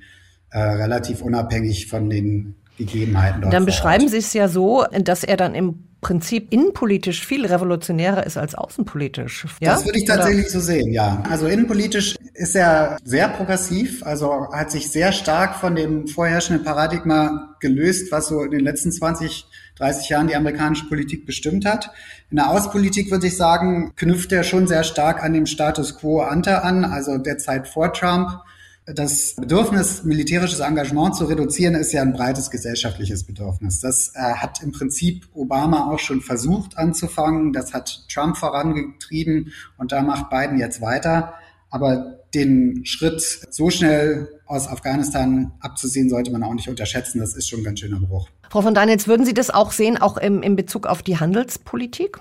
äh, 0.52 0.60
relativ 0.60 1.22
unabhängig 1.22 1.88
von 1.88 2.10
den 2.10 2.56
Gegebenheiten 2.78 3.42
dort. 3.42 3.54
Dann 3.54 3.66
beschreiben 3.66 4.08
Sie 4.08 4.18
es 4.18 4.34
ja 4.34 4.48
so, 4.48 4.86
dass 5.02 5.24
er 5.24 5.38
dann 5.38 5.56
im 5.56 5.86
Prinzip 6.02 6.54
innenpolitisch 6.54 7.26
viel 7.26 7.48
revolutionärer 7.48 8.28
ist 8.28 8.38
als 8.38 8.54
außenpolitisch. 8.54 9.48
Ja? 9.60 9.74
Das 9.74 9.86
würde 9.86 9.98
ich 9.98 10.06
tatsächlich 10.06 10.46
Oder? 10.46 10.54
so 10.54 10.60
sehen, 10.60 10.94
ja. 10.94 11.24
Also 11.32 11.48
innenpolitisch 11.48 12.16
ist 12.36 12.56
er 12.56 12.98
sehr 13.04 13.28
progressiv, 13.30 14.06
also 14.06 14.52
hat 14.52 14.70
sich 14.70 14.92
sehr 14.92 15.12
stark 15.12 15.56
von 15.56 15.74
dem 15.74 16.08
vorherrschenden 16.08 16.64
Paradigma 16.64 17.56
gelöst, 17.60 18.12
was 18.12 18.28
so 18.28 18.44
in 18.44 18.52
den 18.52 18.60
letzten 18.60 18.92
20 18.92 19.48
30 19.78 20.10
Jahren 20.10 20.28
die 20.28 20.36
amerikanische 20.36 20.88
Politik 20.88 21.26
bestimmt 21.26 21.66
hat. 21.66 21.92
In 22.30 22.38
der 22.38 22.50
Außenpolitik 22.50 23.12
würde 23.12 23.28
ich 23.28 23.38
sagen, 23.38 23.94
knüpft 23.96 24.32
er 24.32 24.44
schon 24.44 24.68
sehr 24.68 24.84
stark 24.84 25.24
an 25.24 25.34
dem 25.34 25.46
Status 25.46 25.98
quo 25.98 26.22
ante 26.22 26.64
an, 26.64 26.86
also 26.86 27.18
der 27.18 27.38
Zeit 27.38 27.68
vor 27.68 27.94
Trump. 27.94 28.40
Das 28.86 29.34
Bedürfnis, 29.36 30.04
militärisches 30.04 30.60
Engagement 30.60 31.16
zu 31.16 31.26
reduzieren, 31.26 31.74
ist 31.74 31.92
ja 31.92 32.04
ein 32.04 32.14
breites 32.14 32.52
gesellschaftliches 32.52 33.24
Bedürfnis. 33.24 33.80
Das 33.80 34.12
äh, 34.14 34.20
hat 34.20 34.62
im 34.62 34.72
Prinzip 34.72 35.28
Obama 35.34 35.92
auch 35.92 35.98
schon 35.98 36.22
versucht 36.22 36.78
anzufangen. 36.78 37.52
Das 37.52 37.74
hat 37.74 38.06
Trump 38.14 38.38
vorangetrieben 38.38 39.52
und 39.78 39.92
da 39.92 40.04
macht 40.04 40.30
Biden 40.30 40.60
jetzt 40.60 40.82
weiter. 40.82 41.34
Aber 41.72 42.20
den 42.36 42.86
Schritt 42.86 43.22
so 43.50 43.72
schnell 43.72 44.30
aus 44.46 44.68
Afghanistan 44.68 45.54
abzusehen, 45.62 46.10
sollte 46.10 46.32
man 46.32 46.44
auch 46.44 46.54
nicht 46.54 46.70
unterschätzen. 46.70 47.20
Das 47.20 47.36
ist 47.36 47.50
schon 47.50 47.62
ein 47.62 47.64
ganz 47.64 47.80
schöner 47.80 48.00
Bruch. 48.00 48.30
Frau 48.50 48.62
von 48.62 48.74
Danitz, 48.74 49.08
würden 49.08 49.26
Sie 49.26 49.34
das 49.34 49.50
auch 49.50 49.72
sehen, 49.72 49.98
auch 50.02 50.18
im, 50.18 50.42
in 50.42 50.56
Bezug 50.56 50.88
auf 50.88 51.04
die 51.04 51.20
Handelspolitik? 51.20 52.20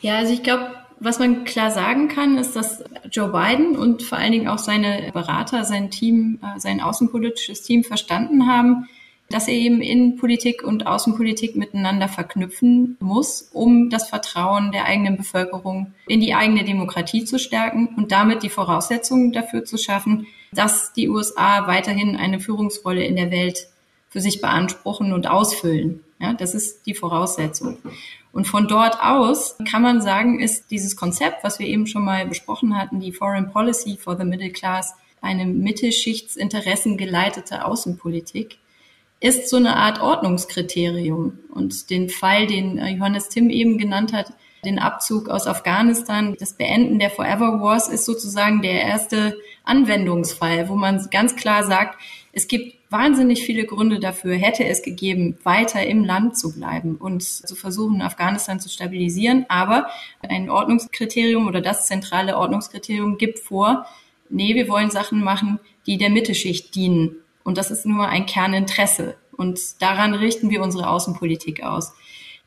Ja, 0.00 0.18
also 0.18 0.32
ich 0.32 0.42
glaube, 0.42 0.70
was 1.00 1.18
man 1.18 1.44
klar 1.44 1.70
sagen 1.70 2.08
kann, 2.08 2.36
ist, 2.36 2.54
dass 2.56 2.84
Joe 3.10 3.28
Biden 3.28 3.76
und 3.76 4.02
vor 4.02 4.18
allen 4.18 4.32
Dingen 4.32 4.48
auch 4.48 4.58
seine 4.58 5.10
Berater, 5.12 5.64
sein 5.64 5.90
Team, 5.90 6.38
äh, 6.42 6.58
sein 6.60 6.80
außenpolitisches 6.80 7.62
Team 7.62 7.84
verstanden 7.84 8.46
haben, 8.46 8.88
dass 9.30 9.48
er 9.48 9.54
eben 9.54 9.80
Innenpolitik 9.80 10.62
und 10.64 10.86
Außenpolitik 10.86 11.56
miteinander 11.56 12.08
verknüpfen 12.08 12.96
muss, 13.00 13.48
um 13.52 13.88
das 13.88 14.08
Vertrauen 14.08 14.72
der 14.72 14.84
eigenen 14.84 15.16
Bevölkerung 15.16 15.94
in 16.08 16.20
die 16.20 16.34
eigene 16.34 16.64
Demokratie 16.64 17.24
zu 17.24 17.38
stärken 17.38 17.94
und 17.96 18.12
damit 18.12 18.42
die 18.42 18.48
Voraussetzungen 18.50 19.32
dafür 19.32 19.64
zu 19.64 19.78
schaffen, 19.78 20.26
dass 20.52 20.92
die 20.92 21.08
USA 21.08 21.68
weiterhin 21.68 22.16
eine 22.16 22.40
Führungsrolle 22.40 23.04
in 23.04 23.14
der 23.14 23.30
Welt 23.30 23.68
für 24.10 24.20
sich 24.20 24.40
beanspruchen 24.40 25.12
und 25.12 25.28
ausfüllen. 25.28 26.04
Ja, 26.18 26.34
das 26.34 26.54
ist 26.54 26.86
die 26.86 26.94
Voraussetzung. 26.94 27.78
Und 28.32 28.46
von 28.46 28.68
dort 28.68 29.02
aus 29.02 29.56
kann 29.70 29.80
man 29.80 30.02
sagen, 30.02 30.40
ist 30.40 30.70
dieses 30.70 30.96
Konzept, 30.96 31.42
was 31.42 31.58
wir 31.58 31.66
eben 31.66 31.86
schon 31.86 32.04
mal 32.04 32.26
besprochen 32.26 32.76
hatten, 32.76 33.00
die 33.00 33.12
Foreign 33.12 33.50
Policy 33.50 33.96
for 33.96 34.18
the 34.18 34.24
Middle 34.24 34.50
Class, 34.50 34.94
eine 35.22 35.46
Mittelschichtsinteressen 35.46 36.96
geleitete 36.96 37.64
Außenpolitik, 37.64 38.58
ist 39.20 39.48
so 39.48 39.56
eine 39.56 39.76
Art 39.76 40.00
Ordnungskriterium. 40.00 41.38
Und 41.50 41.90
den 41.90 42.08
Fall, 42.08 42.46
den 42.46 42.78
äh, 42.78 42.90
Johannes 42.90 43.28
Tim 43.28 43.50
eben 43.50 43.78
genannt 43.78 44.12
hat, 44.12 44.32
den 44.64 44.78
Abzug 44.78 45.28
aus 45.28 45.46
Afghanistan, 45.46 46.36
das 46.38 46.54
Beenden 46.54 46.98
der 46.98 47.10
Forever 47.10 47.60
Wars 47.60 47.88
ist 47.88 48.04
sozusagen 48.04 48.60
der 48.62 48.82
erste 48.82 49.36
Anwendungsfall, 49.64 50.68
wo 50.68 50.74
man 50.74 51.06
ganz 51.10 51.36
klar 51.36 51.64
sagt, 51.64 51.98
es 52.32 52.46
gibt 52.46 52.79
wahnsinnig 52.90 53.42
viele 53.42 53.64
Gründe 53.64 54.00
dafür, 54.00 54.34
hätte 54.34 54.64
es 54.64 54.82
gegeben, 54.82 55.38
weiter 55.44 55.86
im 55.86 56.04
Land 56.04 56.36
zu 56.36 56.52
bleiben 56.52 56.96
und 56.96 57.22
zu 57.22 57.54
versuchen, 57.54 58.02
Afghanistan 58.02 58.60
zu 58.60 58.68
stabilisieren. 58.68 59.46
Aber 59.48 59.86
ein 60.20 60.50
Ordnungskriterium 60.50 61.46
oder 61.46 61.60
das 61.60 61.86
zentrale 61.86 62.36
Ordnungskriterium 62.36 63.16
gibt 63.16 63.38
vor, 63.38 63.86
nee, 64.28 64.54
wir 64.54 64.68
wollen 64.68 64.90
Sachen 64.90 65.22
machen, 65.22 65.60
die 65.86 65.96
der 65.96 66.10
Mittelschicht 66.10 66.74
dienen 66.74 67.16
und 67.42 67.58
das 67.58 67.70
ist 67.70 67.86
nur 67.86 68.08
ein 68.08 68.26
Kerninteresse. 68.26 69.16
Und 69.32 69.58
daran 69.80 70.14
richten 70.14 70.50
wir 70.50 70.62
unsere 70.62 70.88
Außenpolitik 70.88 71.62
aus. 71.62 71.92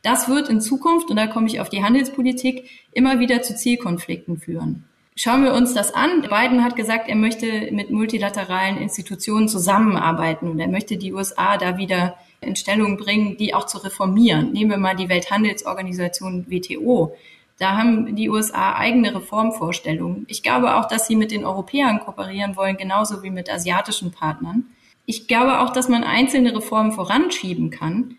Das 0.01 0.27
wird 0.27 0.49
in 0.49 0.61
Zukunft, 0.61 1.09
und 1.09 1.15
da 1.15 1.27
komme 1.27 1.47
ich 1.47 1.59
auf 1.59 1.69
die 1.69 1.83
Handelspolitik, 1.83 2.69
immer 2.91 3.19
wieder 3.19 3.41
zu 3.41 3.55
Zielkonflikten 3.55 4.37
führen. 4.37 4.85
Schauen 5.15 5.43
wir 5.43 5.53
uns 5.53 5.73
das 5.73 5.93
an. 5.93 6.21
Biden 6.21 6.63
hat 6.63 6.75
gesagt, 6.75 7.07
er 7.07 7.15
möchte 7.15 7.69
mit 7.71 7.91
multilateralen 7.91 8.77
Institutionen 8.77 9.47
zusammenarbeiten 9.47 10.49
und 10.49 10.59
er 10.59 10.67
möchte 10.67 10.97
die 10.97 11.13
USA 11.13 11.57
da 11.57 11.77
wieder 11.77 12.17
in 12.41 12.55
Stellung 12.55 12.97
bringen, 12.97 13.37
die 13.37 13.53
auch 13.53 13.67
zu 13.67 13.77
reformieren. 13.77 14.51
Nehmen 14.51 14.71
wir 14.71 14.77
mal 14.77 14.95
die 14.95 15.09
Welthandelsorganisation 15.09 16.49
WTO. 16.49 17.15
Da 17.59 17.77
haben 17.77 18.15
die 18.15 18.29
USA 18.29 18.73
eigene 18.73 19.13
Reformvorstellungen. 19.13 20.25
Ich 20.27 20.41
glaube 20.41 20.75
auch, 20.75 20.87
dass 20.87 21.07
sie 21.07 21.15
mit 21.15 21.31
den 21.31 21.45
Europäern 21.45 21.99
kooperieren 21.99 22.55
wollen, 22.55 22.77
genauso 22.77 23.21
wie 23.21 23.29
mit 23.29 23.51
asiatischen 23.51 24.11
Partnern. 24.11 24.65
Ich 25.05 25.27
glaube 25.27 25.59
auch, 25.59 25.71
dass 25.71 25.89
man 25.89 26.03
einzelne 26.03 26.55
Reformen 26.55 26.91
voranschieben 26.91 27.69
kann. 27.69 28.17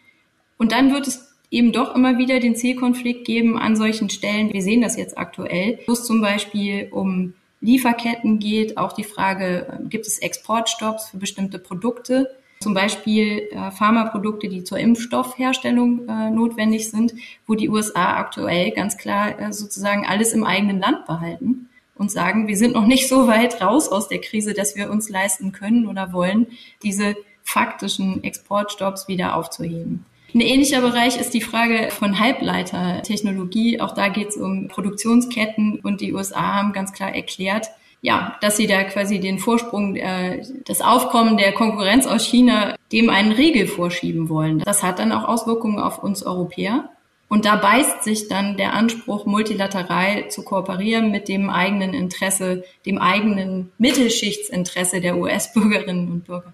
Und 0.59 0.71
dann 0.71 0.93
wird 0.93 1.09
es 1.09 1.34
eben 1.55 1.71
doch 1.71 1.95
immer 1.95 2.19
wieder 2.19 2.41
den 2.41 2.57
Zielkonflikt 2.57 3.25
geben 3.25 3.57
an 3.57 3.77
solchen 3.77 4.11
Stellen. 4.11 4.53
Wir 4.53 4.61
sehen 4.61 4.81
das 4.81 4.97
jetzt 4.97 5.17
aktuell, 5.17 5.79
wo 5.87 5.93
es 5.93 6.03
zum 6.03 6.21
Beispiel 6.21 6.89
um 6.91 7.35
Lieferketten 7.61 8.41
geht, 8.41 8.77
auch 8.77 8.93
die 8.93 9.05
Frage, 9.05 9.69
äh, 9.69 9.89
gibt 9.89 10.07
es 10.07 10.19
Exportstopps 10.19 11.11
für 11.11 11.17
bestimmte 11.17 11.61
Produkte, 11.61 12.29
zum 12.61 12.75
Beispiel 12.75 13.49
äh, 13.53 13.71
Pharmaprodukte, 13.71 14.49
die 14.49 14.65
zur 14.65 14.79
Impfstoffherstellung 14.79 16.09
äh, 16.09 16.31
notwendig 16.31 16.91
sind, 16.91 17.15
wo 17.47 17.55
die 17.55 17.69
USA 17.69 18.17
aktuell 18.17 18.73
ganz 18.73 18.99
klar 18.99 19.53
sozusagen 19.53 20.05
alles 20.07 20.33
im 20.33 20.45
eigenen 20.45 20.81
Land 20.81 21.07
behalten 21.07 21.69
und 21.95 22.11
sagen, 22.11 22.49
wir 22.49 22.57
sind 22.57 22.75
noch 22.75 22.87
nicht 22.87 23.09
so 23.09 23.29
weit 23.29 23.63
raus 23.63 23.89
aus 23.89 24.09
der 24.09 24.21
Krise, 24.21 24.55
dass 24.55 24.75
wir 24.75 24.91
uns 24.91 25.09
leisten 25.09 25.53
können 25.53 25.87
oder 25.87 26.13
wollen, 26.13 26.49
diese 26.83 27.15
faktischen 27.45 28.25
Exportstopps 28.25 29.07
wieder 29.07 29.37
aufzuheben. 29.37 30.05
Ein 30.35 30.41
ähnlicher 30.41 30.81
Bereich 30.81 31.17
ist 31.17 31.33
die 31.33 31.41
Frage 31.41 31.91
von 31.91 32.19
Halbleitertechnologie. 32.19 33.81
Auch 33.81 33.95
da 33.95 34.09
geht 34.09 34.31
es 34.31 34.37
um 34.37 34.67
Produktionsketten 34.67 35.79
und 35.79 36.01
die 36.01 36.13
USA 36.13 36.55
haben 36.55 36.73
ganz 36.73 36.93
klar 36.93 37.15
erklärt, 37.15 37.69
ja, 38.01 38.37
dass 38.41 38.57
sie 38.57 38.67
da 38.67 38.83
quasi 38.83 39.21
den 39.21 39.39
Vorsprung, 39.39 39.95
äh, 39.95 40.43
das 40.65 40.81
Aufkommen 40.81 41.37
der 41.37 41.53
Konkurrenz 41.53 42.07
aus 42.07 42.27
China 42.27 42.75
dem 42.91 43.11
einen 43.11 43.31
Riegel 43.31 43.69
vorschieben 43.69 44.29
wollen. 44.29 44.59
Das 44.59 44.83
hat 44.83 44.99
dann 44.99 45.13
auch 45.13 45.25
Auswirkungen 45.25 45.79
auf 45.79 46.03
uns 46.03 46.25
Europäer. 46.25 46.91
Und 47.29 47.47
da 47.47 47.57
beißt 47.57 48.05
sich 48.05 48.29
dann 48.29 48.57
der 48.57 48.75
Anspruch, 48.75 49.25
multilateral 49.27 50.29
zu 50.29 50.43
kooperieren 50.43 51.11
mit 51.11 51.29
dem 51.29 51.49
eigenen 51.49 51.95
Interesse, 51.95 52.65
dem 52.85 52.99
eigenen 52.99 53.73
Mittelschichtsinteresse 53.79 55.01
der 55.01 55.17
US-Bürgerinnen 55.17 56.13
und 56.13 56.27
Bürger. 56.27 56.53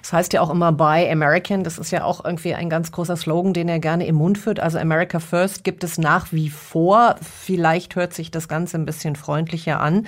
Das 0.00 0.12
heißt 0.12 0.32
ja 0.32 0.40
auch 0.40 0.50
immer 0.50 0.72
Buy 0.72 1.10
American. 1.10 1.64
Das 1.64 1.78
ist 1.78 1.90
ja 1.90 2.04
auch 2.04 2.24
irgendwie 2.24 2.54
ein 2.54 2.70
ganz 2.70 2.92
großer 2.92 3.16
Slogan, 3.16 3.52
den 3.52 3.68
er 3.68 3.80
gerne 3.80 4.06
im 4.06 4.14
Mund 4.14 4.38
führt. 4.38 4.60
Also 4.60 4.78
America 4.78 5.18
First 5.18 5.64
gibt 5.64 5.82
es 5.82 5.98
nach 5.98 6.32
wie 6.32 6.48
vor. 6.48 7.16
Vielleicht 7.20 7.96
hört 7.96 8.14
sich 8.14 8.30
das 8.30 8.48
Ganze 8.48 8.78
ein 8.78 8.86
bisschen 8.86 9.16
freundlicher 9.16 9.80
an. 9.80 10.06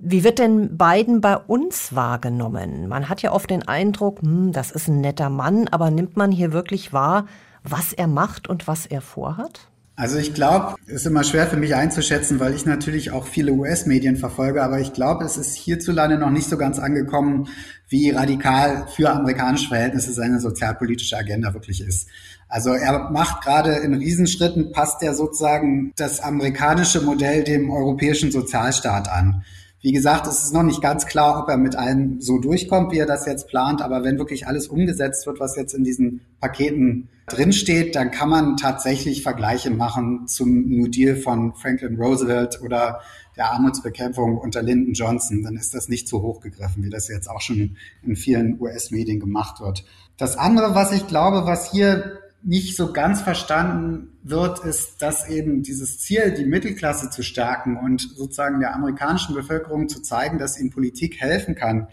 Wie 0.00 0.24
wird 0.24 0.40
denn 0.40 0.76
Biden 0.76 1.20
bei 1.20 1.36
uns 1.36 1.94
wahrgenommen? 1.94 2.88
Man 2.88 3.08
hat 3.08 3.22
ja 3.22 3.32
oft 3.32 3.48
den 3.50 3.66
Eindruck, 3.66 4.20
hm, 4.20 4.52
das 4.52 4.72
ist 4.72 4.88
ein 4.88 5.00
netter 5.00 5.30
Mann, 5.30 5.68
aber 5.68 5.90
nimmt 5.90 6.16
man 6.16 6.32
hier 6.32 6.52
wirklich 6.52 6.92
wahr, 6.92 7.26
was 7.64 7.92
er 7.92 8.06
macht 8.06 8.48
und 8.48 8.68
was 8.68 8.86
er 8.86 9.00
vorhat? 9.00 9.68
Also 9.96 10.18
ich 10.18 10.34
glaube, 10.34 10.74
es 10.86 10.94
ist 10.94 11.06
immer 11.06 11.22
schwer 11.22 11.46
für 11.46 11.56
mich 11.56 11.76
einzuschätzen, 11.76 12.40
weil 12.40 12.54
ich 12.54 12.66
natürlich 12.66 13.12
auch 13.12 13.26
viele 13.26 13.52
US-Medien 13.52 14.16
verfolge, 14.16 14.62
aber 14.62 14.80
ich 14.80 14.92
glaube, 14.92 15.24
es 15.24 15.36
ist 15.36 15.54
hierzulande 15.54 16.18
noch 16.18 16.30
nicht 16.30 16.48
so 16.48 16.56
ganz 16.56 16.80
angekommen, 16.80 17.48
wie 17.88 18.10
radikal 18.10 18.88
für 18.94 19.10
amerikanische 19.10 19.68
Verhältnisse 19.68 20.12
seine 20.12 20.40
sozialpolitische 20.40 21.16
Agenda 21.16 21.54
wirklich 21.54 21.80
ist. 21.80 22.08
Also 22.48 22.70
er 22.70 23.10
macht 23.10 23.44
gerade 23.44 23.76
in 23.76 23.94
Riesenschritten, 23.94 24.72
passt 24.72 25.00
er 25.02 25.14
sozusagen 25.14 25.92
das 25.96 26.20
amerikanische 26.20 27.00
Modell 27.00 27.44
dem 27.44 27.70
europäischen 27.70 28.32
Sozialstaat 28.32 29.08
an. 29.08 29.44
Wie 29.80 29.92
gesagt, 29.92 30.26
es 30.26 30.42
ist 30.42 30.54
noch 30.54 30.62
nicht 30.62 30.82
ganz 30.82 31.06
klar, 31.06 31.40
ob 31.40 31.48
er 31.48 31.56
mit 31.56 31.76
allem 31.76 32.20
so 32.20 32.38
durchkommt, 32.38 32.90
wie 32.90 32.98
er 32.98 33.06
das 33.06 33.26
jetzt 33.26 33.48
plant. 33.48 33.80
Aber 33.80 34.02
wenn 34.02 34.18
wirklich 34.18 34.46
alles 34.46 34.66
umgesetzt 34.68 35.26
wird, 35.26 35.40
was 35.40 35.56
jetzt 35.56 35.74
in 35.74 35.84
diesen 35.84 36.22
Paketen 36.40 37.08
drinsteht, 37.26 37.96
dann 37.96 38.10
kann 38.10 38.28
man 38.28 38.56
tatsächlich 38.56 39.22
Vergleiche 39.22 39.70
machen 39.70 40.26
zum 40.26 40.68
New 40.68 40.88
Deal 40.88 41.16
von 41.16 41.54
Franklin 41.54 41.96
Roosevelt 41.96 42.60
oder 42.62 43.00
der 43.36 43.50
Armutsbekämpfung 43.52 44.38
unter 44.38 44.62
Lyndon 44.62 44.94
Johnson. 44.94 45.42
Dann 45.42 45.56
ist 45.56 45.74
das 45.74 45.88
nicht 45.88 46.06
zu 46.06 46.22
hoch 46.22 46.40
gegriffen, 46.40 46.84
wie 46.84 46.90
das 46.90 47.08
jetzt 47.08 47.28
auch 47.28 47.40
schon 47.40 47.76
in 48.02 48.16
vielen 48.16 48.60
US-Medien 48.60 49.20
gemacht 49.20 49.60
wird. 49.60 49.84
Das 50.16 50.36
andere, 50.36 50.74
was 50.74 50.92
ich 50.92 51.06
glaube, 51.06 51.46
was 51.46 51.70
hier 51.70 52.20
nicht 52.42 52.76
so 52.76 52.92
ganz 52.92 53.22
verstanden 53.22 54.18
wird, 54.22 54.64
ist, 54.64 55.00
dass 55.00 55.28
eben 55.28 55.62
dieses 55.62 55.98
Ziel, 55.98 56.34
die 56.34 56.44
Mittelklasse 56.44 57.08
zu 57.08 57.22
stärken 57.22 57.78
und 57.78 58.02
sozusagen 58.02 58.60
der 58.60 58.74
amerikanischen 58.74 59.34
Bevölkerung 59.34 59.88
zu 59.88 60.02
zeigen, 60.02 60.38
dass 60.38 60.60
ihnen 60.60 60.70
Politik 60.70 61.20
helfen 61.20 61.54
kann, 61.54 61.88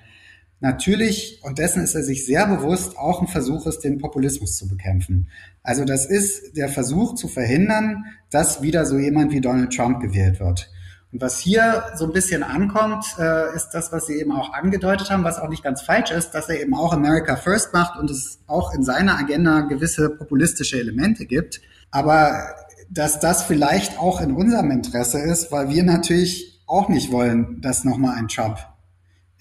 natürlich, 0.62 1.40
und 1.44 1.60
dessen 1.60 1.84
ist 1.84 1.96
er 1.96 2.04
sich 2.04 2.26
sehr 2.26 2.48
bewusst, 2.48 2.98
auch 2.98 3.22
ein 3.22 3.28
Versuch 3.28 3.68
ist, 3.68 3.80
den 3.80 3.98
Populismus 3.98 4.56
zu 4.58 4.68
bekämpfen. 4.68 5.28
Also 5.64 5.86
das 5.86 6.06
ist 6.06 6.56
der 6.56 6.70
Versuch 6.70 7.16
zu 7.16 7.28
verhindern, 7.28 8.06
dass 8.30 8.62
wieder 8.62 8.86
so 8.86 8.98
jemand 8.98 9.32
wie 9.32 9.42
Donald 9.42 9.76
Trump 9.76 10.00
gewählt 10.00 10.40
wird. 10.40 10.70
Und 11.12 11.22
was 11.22 11.40
hier 11.40 11.84
so 11.96 12.06
ein 12.06 12.14
bisschen 12.14 12.42
ankommt, 12.42 13.04
äh, 13.20 13.54
ist 13.56 13.72
das, 13.72 13.92
was 13.92 14.08
Sie 14.08 14.14
eben 14.14 14.32
auch 14.32 14.54
angedeutet 14.54 15.10
haben, 15.10 15.26
was 15.26 15.40
auch 15.40 15.50
nicht 15.50 15.64
ganz 15.64 15.82
falsch 15.82 16.12
ist, 16.12 16.32
dass 16.32 16.48
er 16.48 16.62
eben 16.62 16.74
auch 16.74 16.94
America 16.94 17.36
First 17.36 17.74
macht 17.74 18.00
und 18.00 18.10
es 18.10 18.40
auch 18.48 18.74
in 18.74 18.84
seiner 18.84 19.20
Agenda 19.20 19.62
gewisse 19.62 20.10
populistische 20.10 20.80
Elemente 20.80 21.26
gibt. 21.26 21.62
Aber 21.92 22.56
dass 22.90 23.20
das 23.20 23.44
vielleicht 23.44 24.00
auch 24.00 24.22
in 24.22 24.32
unserem 24.32 24.72
Interesse 24.72 25.20
ist, 25.20 25.52
weil 25.52 25.70
wir 25.70 25.84
natürlich 25.84 26.62
auch 26.66 26.88
nicht 26.88 27.12
wollen, 27.12 27.60
dass 27.62 27.84
nochmal 27.84 28.18
ein 28.18 28.30
Trump 28.30 28.58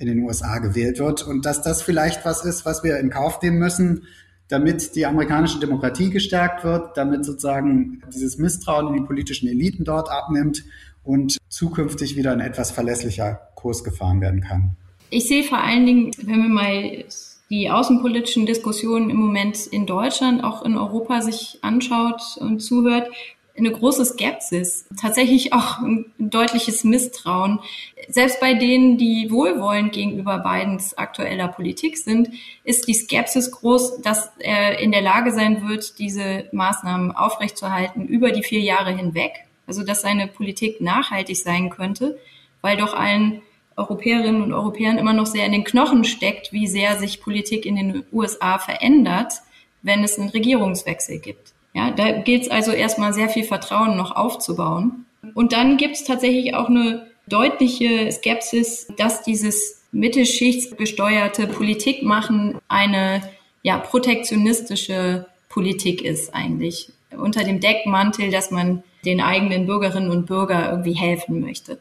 in 0.01 0.07
den 0.07 0.19
USA 0.21 0.59
gewählt 0.59 0.99
wird 0.99 1.27
und 1.27 1.45
dass 1.45 1.63
das 1.63 1.83
vielleicht 1.83 2.25
was 2.25 2.45
ist, 2.45 2.65
was 2.65 2.83
wir 2.83 2.99
in 2.99 3.11
Kauf 3.11 3.41
nehmen 3.43 3.59
müssen, 3.59 4.07
damit 4.49 4.97
die 4.97 5.07
amerikanische 5.07 5.61
Demokratie 5.61 6.11
gestärkt 6.11 6.65
wird, 6.65 6.97
damit 6.97 7.25
sozusagen 7.25 8.03
dieses 8.13 8.39
Misstrauen 8.39 8.89
in 8.89 8.95
die 8.95 9.07
politischen 9.07 9.47
Eliten 9.49 9.85
dort 9.85 10.11
abnimmt 10.11 10.65
und 11.05 11.37
zukünftig 11.49 12.17
wieder 12.17 12.33
ein 12.33 12.41
etwas 12.41 12.71
verlässlicher 12.71 13.41
Kurs 13.55 13.85
gefahren 13.85 14.21
werden 14.23 14.41
kann. 14.41 14.77
Ich 15.11 15.29
sehe 15.29 15.45
vor 15.45 15.59
allen 15.59 15.85
Dingen, 15.85 16.11
wenn 16.23 16.43
wir 16.43 16.49
mal 16.49 17.05
die 17.51 17.69
außenpolitischen 17.69 18.47
Diskussionen 18.47 19.11
im 19.11 19.19
Moment 19.19 19.67
in 19.67 19.85
Deutschland, 19.85 20.43
auch 20.43 20.65
in 20.65 20.79
Europa 20.79 21.21
sich 21.21 21.59
anschaut 21.63 22.23
und 22.41 22.61
zuhört, 22.61 23.09
eine 23.57 23.71
große 23.71 24.05
Skepsis, 24.05 24.87
tatsächlich 25.01 25.53
auch 25.53 25.81
ein 25.81 26.07
deutliches 26.19 26.85
Misstrauen. 26.85 27.61
Selbst 28.09 28.41
bei 28.41 28.55
denen, 28.55 28.97
die 28.97 29.31
wohlwollend 29.31 29.93
gegenüber 29.93 30.39
Bidens 30.39 30.97
aktueller 30.97 31.49
Politik 31.49 31.99
sind, 31.99 32.31
ist 32.65 32.89
die 32.89 32.95
Skepsis 32.95 33.51
groß, 33.51 34.01
dass 34.03 34.31
er 34.39 34.79
in 34.79 34.93
der 34.93 35.03
Lage 35.03 35.33
sein 35.33 35.69
wird, 35.69 35.99
diese 35.99 36.49
Maßnahmen 36.53 37.13
aufrechtzuerhalten 37.13 38.07
über 38.07 38.31
die 38.31 38.43
vier 38.43 38.61
Jahre 38.61 38.95
hinweg 38.97 39.33
also 39.71 39.85
dass 39.85 40.01
seine 40.01 40.27
Politik 40.27 40.81
nachhaltig 40.81 41.37
sein 41.37 41.71
könnte, 41.71 42.19
weil 42.61 42.77
doch 42.77 42.93
allen 42.93 43.41
Europäerinnen 43.77 44.43
und 44.43 44.53
Europäern 44.53 44.99
immer 44.99 45.13
noch 45.13 45.27
sehr 45.27 45.47
in 45.47 45.53
den 45.53 45.63
Knochen 45.63 46.03
steckt, 46.03 46.53
wie 46.53 46.67
sehr 46.67 46.99
sich 46.99 47.23
Politik 47.23 47.65
in 47.65 47.77
den 47.77 48.05
USA 48.13 48.59
verändert, 48.59 49.35
wenn 49.83 50.03
es 50.03 50.19
einen 50.19 50.31
Regierungswechsel 50.31 51.21
gibt. 51.21 51.55
Ja, 51.73 51.91
da 51.91 52.11
gilt 52.11 52.43
es 52.43 52.51
also 52.51 52.73
erstmal 52.73 53.13
sehr 53.13 53.29
viel 53.29 53.45
Vertrauen 53.45 53.97
noch 53.97 54.15
aufzubauen. 54.17 55.07
Und 55.35 55.53
dann 55.53 55.77
gibt 55.77 55.97
es 55.97 56.05
tatsächlich 56.05 56.55
auch 56.55 56.69
eine 56.69 57.07
deutliche 57.29 58.11
Skepsis, 58.11 58.89
dass 58.97 59.23
dieses 59.23 59.83
mittelschichtsgesteuerte 59.93 61.47
Politikmachen 61.47 62.59
eine 62.69 63.23
ja, 63.63 63.79
protektionistische 63.79 65.27
Politik 65.49 66.03
ist 66.03 66.35
eigentlich. 66.35 66.91
Unter 67.17 67.45
dem 67.45 67.61
Deckmantel, 67.61 68.31
dass 68.31 68.51
man 68.51 68.83
den 69.05 69.21
eigenen 69.21 69.67
Bürgerinnen 69.67 70.11
und 70.11 70.27
Bürgern 70.27 70.71
irgendwie 70.71 70.95
helfen 70.95 71.41
möchte. 71.41 71.79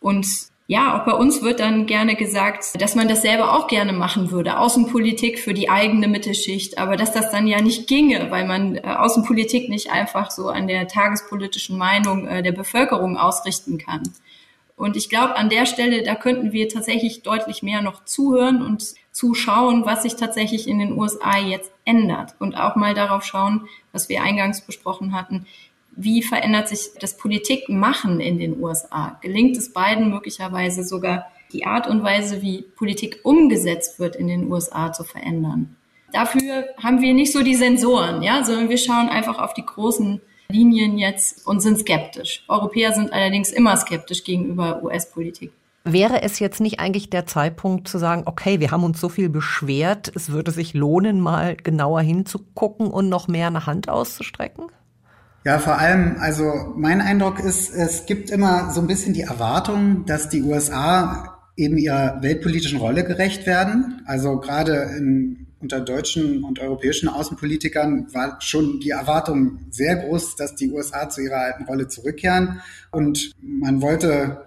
Und 0.00 0.26
ja, 0.70 1.00
auch 1.00 1.06
bei 1.06 1.14
uns 1.14 1.40
wird 1.40 1.60
dann 1.60 1.86
gerne 1.86 2.14
gesagt, 2.14 2.78
dass 2.78 2.94
man 2.94 3.08
das 3.08 3.22
selber 3.22 3.56
auch 3.56 3.68
gerne 3.68 3.94
machen 3.94 4.30
würde, 4.30 4.58
Außenpolitik 4.58 5.38
für 5.38 5.54
die 5.54 5.70
eigene 5.70 6.08
Mittelschicht, 6.08 6.76
aber 6.76 6.98
dass 6.98 7.10
das 7.10 7.30
dann 7.30 7.46
ja 7.46 7.62
nicht 7.62 7.88
ginge, 7.88 8.30
weil 8.30 8.46
man 8.46 8.76
äh, 8.76 8.82
Außenpolitik 8.82 9.70
nicht 9.70 9.90
einfach 9.90 10.30
so 10.30 10.48
an 10.50 10.68
der 10.68 10.86
tagespolitischen 10.86 11.78
Meinung 11.78 12.26
äh, 12.26 12.42
der 12.42 12.52
Bevölkerung 12.52 13.16
ausrichten 13.16 13.78
kann. 13.78 14.02
Und 14.76 14.94
ich 14.98 15.08
glaube, 15.08 15.36
an 15.36 15.48
der 15.48 15.64
Stelle, 15.64 16.02
da 16.02 16.14
könnten 16.14 16.52
wir 16.52 16.68
tatsächlich 16.68 17.22
deutlich 17.22 17.62
mehr 17.62 17.80
noch 17.80 18.04
zuhören 18.04 18.60
und 18.60 18.94
zuschauen, 19.10 19.86
was 19.86 20.02
sich 20.02 20.16
tatsächlich 20.16 20.68
in 20.68 20.78
den 20.78 20.92
USA 20.92 21.38
jetzt 21.38 21.72
ändert. 21.86 22.34
Und 22.40 22.56
auch 22.56 22.76
mal 22.76 22.92
darauf 22.92 23.24
schauen, 23.24 23.66
was 23.92 24.10
wir 24.10 24.22
eingangs 24.22 24.60
besprochen 24.60 25.14
hatten, 25.14 25.46
wie 25.98 26.22
verändert 26.22 26.68
sich 26.68 26.90
das 27.00 27.16
Politikmachen 27.16 28.20
in 28.20 28.38
den 28.38 28.62
USA? 28.62 29.18
Gelingt 29.20 29.56
es 29.56 29.72
beiden 29.72 30.10
möglicherweise 30.10 30.84
sogar 30.84 31.26
die 31.52 31.66
Art 31.66 31.88
und 31.88 32.04
Weise, 32.04 32.40
wie 32.40 32.62
Politik 32.62 33.20
umgesetzt 33.24 33.98
wird 33.98 34.14
in 34.14 34.28
den 34.28 34.50
USA 34.50 34.92
zu 34.92 35.02
verändern? 35.02 35.76
Dafür 36.12 36.66
haben 36.82 37.00
wir 37.00 37.12
nicht 37.12 37.32
so 37.32 37.42
die 37.42 37.56
Sensoren, 37.56 38.22
ja, 38.22 38.44
sondern 38.44 38.68
wir 38.68 38.78
schauen 38.78 39.08
einfach 39.08 39.38
auf 39.38 39.54
die 39.54 39.66
großen 39.66 40.20
Linien 40.48 40.98
jetzt 40.98 41.46
und 41.46 41.60
sind 41.60 41.78
skeptisch. 41.78 42.44
Europäer 42.48 42.92
sind 42.92 43.12
allerdings 43.12 43.50
immer 43.50 43.76
skeptisch 43.76 44.24
gegenüber 44.24 44.82
US-Politik. 44.82 45.52
Wäre 45.84 46.22
es 46.22 46.38
jetzt 46.38 46.60
nicht 46.60 46.80
eigentlich 46.80 47.10
der 47.10 47.26
Zeitpunkt 47.26 47.88
zu 47.88 47.98
sagen, 47.98 48.22
okay, 48.26 48.60
wir 48.60 48.70
haben 48.70 48.84
uns 48.84 49.00
so 49.00 49.08
viel 49.08 49.28
beschwert, 49.28 50.12
es 50.14 50.30
würde 50.30 50.50
sich 50.50 50.74
lohnen, 50.74 51.20
mal 51.20 51.56
genauer 51.56 52.02
hinzugucken 52.02 52.86
und 52.88 53.08
noch 53.08 53.26
mehr 53.26 53.48
eine 53.48 53.66
Hand 53.66 53.88
auszustrecken? 53.88 54.66
Ja, 55.44 55.58
vor 55.58 55.78
allem, 55.78 56.16
also 56.18 56.74
mein 56.76 57.00
Eindruck 57.00 57.38
ist, 57.38 57.70
es 57.70 58.06
gibt 58.06 58.30
immer 58.30 58.70
so 58.72 58.80
ein 58.80 58.86
bisschen 58.86 59.14
die 59.14 59.22
Erwartung, 59.22 60.04
dass 60.04 60.28
die 60.28 60.42
USA 60.42 61.38
eben 61.56 61.78
ihrer 61.78 62.22
weltpolitischen 62.22 62.78
Rolle 62.78 63.04
gerecht 63.04 63.46
werden. 63.46 64.02
Also 64.06 64.38
gerade 64.38 64.74
in, 64.96 65.46
unter 65.60 65.80
deutschen 65.80 66.44
und 66.44 66.60
europäischen 66.60 67.08
Außenpolitikern 67.08 68.12
war 68.12 68.40
schon 68.40 68.80
die 68.80 68.90
Erwartung 68.90 69.60
sehr 69.70 69.96
groß, 69.96 70.36
dass 70.36 70.54
die 70.54 70.70
USA 70.70 71.08
zu 71.08 71.22
ihrer 71.22 71.38
alten 71.38 71.64
Rolle 71.64 71.88
zurückkehren. 71.88 72.60
Und 72.90 73.32
man 73.40 73.80
wollte 73.80 74.44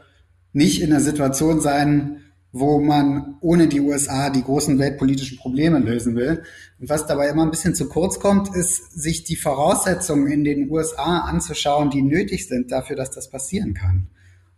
nicht 0.54 0.82
in 0.82 0.89
der 0.89 0.99
Situation 0.99 1.62
sein, 1.62 2.21
wo 2.54 2.80
man 2.80 3.36
ohne 3.40 3.68
die 3.68 3.80
USA 3.80 4.30
die 4.30 4.44
großen 4.44 4.78
weltpolitischen 4.78 5.38
Probleme 5.38 5.80
lösen 5.80 6.16
will. 6.16 6.44
Und 6.80 6.90
was 6.90 7.08
dabei 7.08 7.30
immer 7.30 7.44
ein 7.44 7.52
bisschen 7.52 7.76
zu 7.76 7.88
kurz 7.88 8.20
kommt, 8.20 8.54
ist, 8.56 9.00
sich 9.00 9.24
die 9.24 9.38
Voraussetzungen 9.38 10.28
in 10.28 10.44
den 10.44 10.70
USA 10.70 11.20
anzuschauen, 11.20 11.90
die 11.90 12.02
nötig 12.02 12.48
sind 12.48 12.72
dafür, 12.72 12.96
dass 12.96 13.12
das 13.12 13.30
passieren 13.30 13.74
kann. 13.74 14.08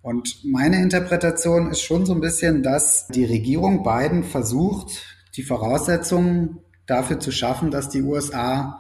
Und 0.02 0.44
meine 0.44 0.82
Interpretation 0.82 1.70
ist 1.70 1.82
schon 1.82 2.06
so 2.06 2.14
ein 2.14 2.20
bisschen, 2.20 2.64
dass 2.64 3.08
die 3.08 3.26
Regierung 3.26 3.84
Biden 3.84 4.24
versucht, 4.24 5.04
die 5.36 5.44
Voraussetzungen 5.44 6.60
dafür 6.86 7.20
zu 7.20 7.32
schaffen, 7.32 7.72
dass 7.72 7.90
die 7.90 8.02
USA 8.02 8.80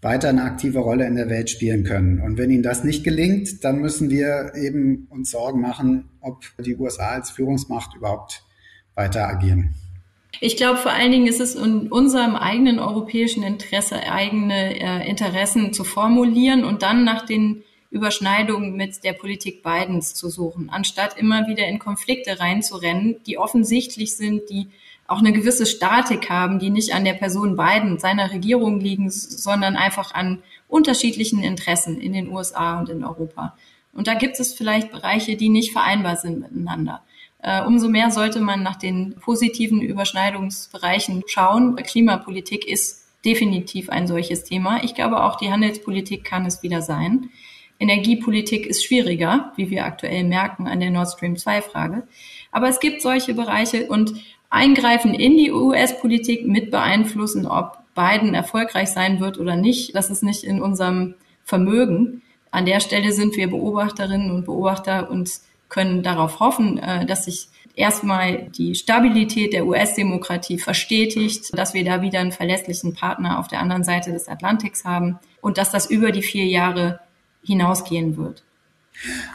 weiter 0.00 0.30
eine 0.30 0.44
aktive 0.44 0.78
Rolle 0.78 1.06
in 1.06 1.14
der 1.14 1.28
Welt 1.28 1.50
spielen 1.50 1.84
können. 1.84 2.20
Und 2.20 2.38
wenn 2.38 2.50
ihnen 2.50 2.62
das 2.62 2.84
nicht 2.84 3.04
gelingt, 3.04 3.64
dann 3.64 3.80
müssen 3.80 4.08
wir 4.08 4.52
eben 4.56 5.06
uns 5.10 5.30
Sorgen 5.30 5.60
machen, 5.60 6.08
ob 6.20 6.42
die 6.58 6.76
USA 6.76 7.10
als 7.10 7.30
Führungsmacht 7.30 7.94
überhaupt 7.94 8.44
weiter 8.94 9.28
agieren. 9.28 9.74
Ich 10.40 10.56
glaube, 10.56 10.78
vor 10.78 10.92
allen 10.92 11.12
Dingen 11.12 11.26
ist 11.26 11.40
es 11.40 11.54
in 11.54 11.92
unserem 11.92 12.34
eigenen 12.34 12.78
europäischen 12.78 13.42
Interesse, 13.42 14.02
eigene 14.10 14.80
äh, 14.80 15.08
Interessen 15.08 15.72
zu 15.72 15.84
formulieren 15.84 16.64
und 16.64 16.82
dann 16.82 17.04
nach 17.04 17.24
den 17.26 17.62
Überschneidungen 17.90 18.74
mit 18.74 19.04
der 19.04 19.12
Politik 19.12 19.62
Bidens 19.62 20.14
zu 20.14 20.30
suchen, 20.30 20.70
anstatt 20.70 21.18
immer 21.18 21.46
wieder 21.46 21.66
in 21.66 21.78
Konflikte 21.78 22.40
reinzurennen, 22.40 23.16
die 23.26 23.36
offensichtlich 23.36 24.16
sind, 24.16 24.48
die 24.48 24.68
auch 25.06 25.18
eine 25.18 25.32
gewisse 25.32 25.66
Statik 25.66 26.30
haben, 26.30 26.58
die 26.58 26.70
nicht 26.70 26.94
an 26.94 27.04
der 27.04 27.12
Person 27.12 27.56
Biden, 27.56 27.98
seiner 27.98 28.32
Regierung 28.32 28.80
liegen, 28.80 29.10
sondern 29.10 29.76
einfach 29.76 30.14
an 30.14 30.42
unterschiedlichen 30.68 31.42
Interessen 31.42 32.00
in 32.00 32.14
den 32.14 32.28
USA 32.28 32.80
und 32.80 32.88
in 32.88 33.04
Europa. 33.04 33.54
Und 33.92 34.06
da 34.06 34.14
gibt 34.14 34.40
es 34.40 34.54
vielleicht 34.54 34.90
Bereiche, 34.90 35.36
die 35.36 35.50
nicht 35.50 35.72
vereinbar 35.72 36.16
sind 36.16 36.40
miteinander. 36.40 37.02
Äh, 37.42 37.62
umso 37.64 37.88
mehr 37.88 38.10
sollte 38.10 38.40
man 38.40 38.62
nach 38.62 38.76
den 38.76 39.16
positiven 39.20 39.80
Überschneidungsbereichen 39.80 41.24
schauen. 41.26 41.76
Klimapolitik 41.76 42.66
ist 42.66 43.04
definitiv 43.24 43.90
ein 43.90 44.06
solches 44.06 44.44
Thema. 44.44 44.82
Ich 44.84 44.94
glaube, 44.94 45.22
auch 45.22 45.36
die 45.36 45.50
Handelspolitik 45.50 46.24
kann 46.24 46.46
es 46.46 46.62
wieder 46.62 46.82
sein. 46.82 47.30
Energiepolitik 47.78 48.66
ist 48.66 48.84
schwieriger, 48.84 49.52
wie 49.56 49.70
wir 49.70 49.84
aktuell 49.84 50.22
merken 50.22 50.68
an 50.68 50.78
der 50.78 50.90
Nord 50.90 51.10
Stream 51.10 51.36
2 51.36 51.62
Frage. 51.62 52.06
Aber 52.52 52.68
es 52.68 52.78
gibt 52.78 53.02
solche 53.02 53.34
Bereiche 53.34 53.88
und 53.88 54.14
Eingreifen 54.50 55.14
in 55.14 55.38
die 55.38 55.50
US-Politik 55.50 56.46
mit 56.46 56.70
beeinflussen, 56.70 57.46
ob 57.46 57.78
Biden 57.94 58.34
erfolgreich 58.34 58.90
sein 58.90 59.18
wird 59.18 59.38
oder 59.38 59.56
nicht, 59.56 59.94
das 59.94 60.10
ist 60.10 60.22
nicht 60.22 60.44
in 60.44 60.60
unserem 60.60 61.14
Vermögen. 61.42 62.20
An 62.50 62.66
der 62.66 62.80
Stelle 62.80 63.12
sind 63.12 63.34
wir 63.36 63.48
Beobachterinnen 63.48 64.30
und 64.30 64.44
Beobachter 64.44 65.10
und 65.10 65.30
können 65.72 66.02
darauf 66.02 66.38
hoffen, 66.38 66.78
äh, 66.78 67.06
dass 67.06 67.24
sich 67.24 67.48
erstmal 67.74 68.50
die 68.50 68.74
Stabilität 68.74 69.54
der 69.54 69.66
US-Demokratie 69.66 70.58
verstetigt, 70.58 71.56
dass 71.56 71.72
wir 71.72 71.84
da 71.84 72.02
wieder 72.02 72.20
einen 72.20 72.30
verlässlichen 72.30 72.92
Partner 72.92 73.38
auf 73.38 73.48
der 73.48 73.60
anderen 73.60 73.82
Seite 73.82 74.12
des 74.12 74.28
Atlantiks 74.28 74.84
haben 74.84 75.18
und 75.40 75.56
dass 75.56 75.70
das 75.70 75.90
über 75.90 76.12
die 76.12 76.22
vier 76.22 76.44
Jahre 76.44 77.00
hinausgehen 77.42 78.16
wird. 78.18 78.44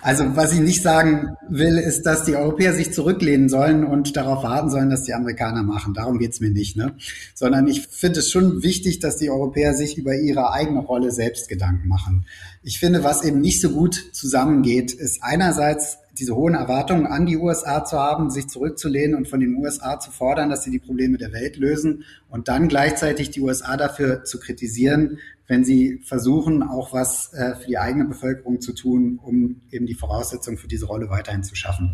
Also 0.02 0.36
was 0.36 0.54
ich 0.54 0.60
nicht 0.60 0.82
sagen 0.82 1.36
will, 1.50 1.78
ist, 1.78 2.04
dass 2.04 2.24
die 2.24 2.36
Europäer 2.36 2.74
sich 2.74 2.94
zurücklehnen 2.94 3.50
sollen 3.50 3.84
und 3.84 4.16
darauf 4.16 4.44
warten 4.44 4.70
sollen, 4.70 4.90
dass 4.90 5.04
die 5.04 5.14
Amerikaner 5.14 5.64
machen. 5.64 5.94
Darum 5.94 6.20
geht's 6.20 6.40
mir 6.40 6.50
nicht. 6.50 6.78
Ne? 6.78 6.96
Sondern 7.34 7.68
ich 7.68 7.88
finde 7.88 8.20
es 8.20 8.30
schon 8.30 8.64
wichtig, 8.64 9.00
dass 9.00 9.18
die 9.18 9.30
Europäer 9.30 9.74
sich 9.74 9.98
über 9.98 10.16
ihre 10.16 10.52
eigene 10.52 10.80
Rolle 10.80 11.12
selbst 11.12 11.50
Gedanken 11.50 11.88
machen. 11.88 12.26
Ich 12.64 12.80
finde, 12.80 13.04
was 13.04 13.24
eben 13.24 13.42
nicht 13.42 13.62
so 13.62 13.70
gut 13.70 13.96
zusammengeht, 14.14 14.94
ist 14.94 15.24
einerseits 15.24 15.98
diese 16.18 16.36
hohen 16.36 16.56
Erwartungen 16.56 17.06
an 17.06 17.26
die 17.26 17.38
USA 17.38 17.86
zu 17.86 17.98
haben, 17.98 18.30
sich 18.30 18.48
zurückzulehnen 18.48 19.16
und 19.16 19.28
von 19.28 19.40
den 19.40 19.56
USA 19.56 20.00
zu 20.00 20.12
fordern, 20.12 20.50
dass 20.50 20.64
sie 20.64 20.72
die 20.72 20.80
Probleme 20.80 21.18
der 21.18 21.32
Welt 21.32 21.58
lösen 21.58 22.04
und 22.30 22.48
dann 22.48 22.68
gleichzeitig 22.68 23.30
die 23.30 23.42
USA 23.42 23.78
dafür 23.78 24.24
zu 24.24 24.40
kritisieren, 24.40 25.20
wenn 25.48 25.64
sie 25.64 26.00
versuchen, 26.06 26.62
auch 26.62 26.94
was 26.94 27.34
äh, 27.34 27.56
für 27.56 27.68
die 27.68 27.78
eigene 27.78 28.06
Bevölkerung 28.06 28.62
zu 28.62 28.74
tun, 28.74 29.20
um 29.22 29.62
eben 29.72 29.86
die 29.86 29.96
Voraussetzungen 29.96 30.58
für 30.58 30.68
diese 30.68 30.86
Rolle 30.86 31.10
weiterhin 31.10 31.44
zu 31.44 31.56
schaffen. 31.56 31.92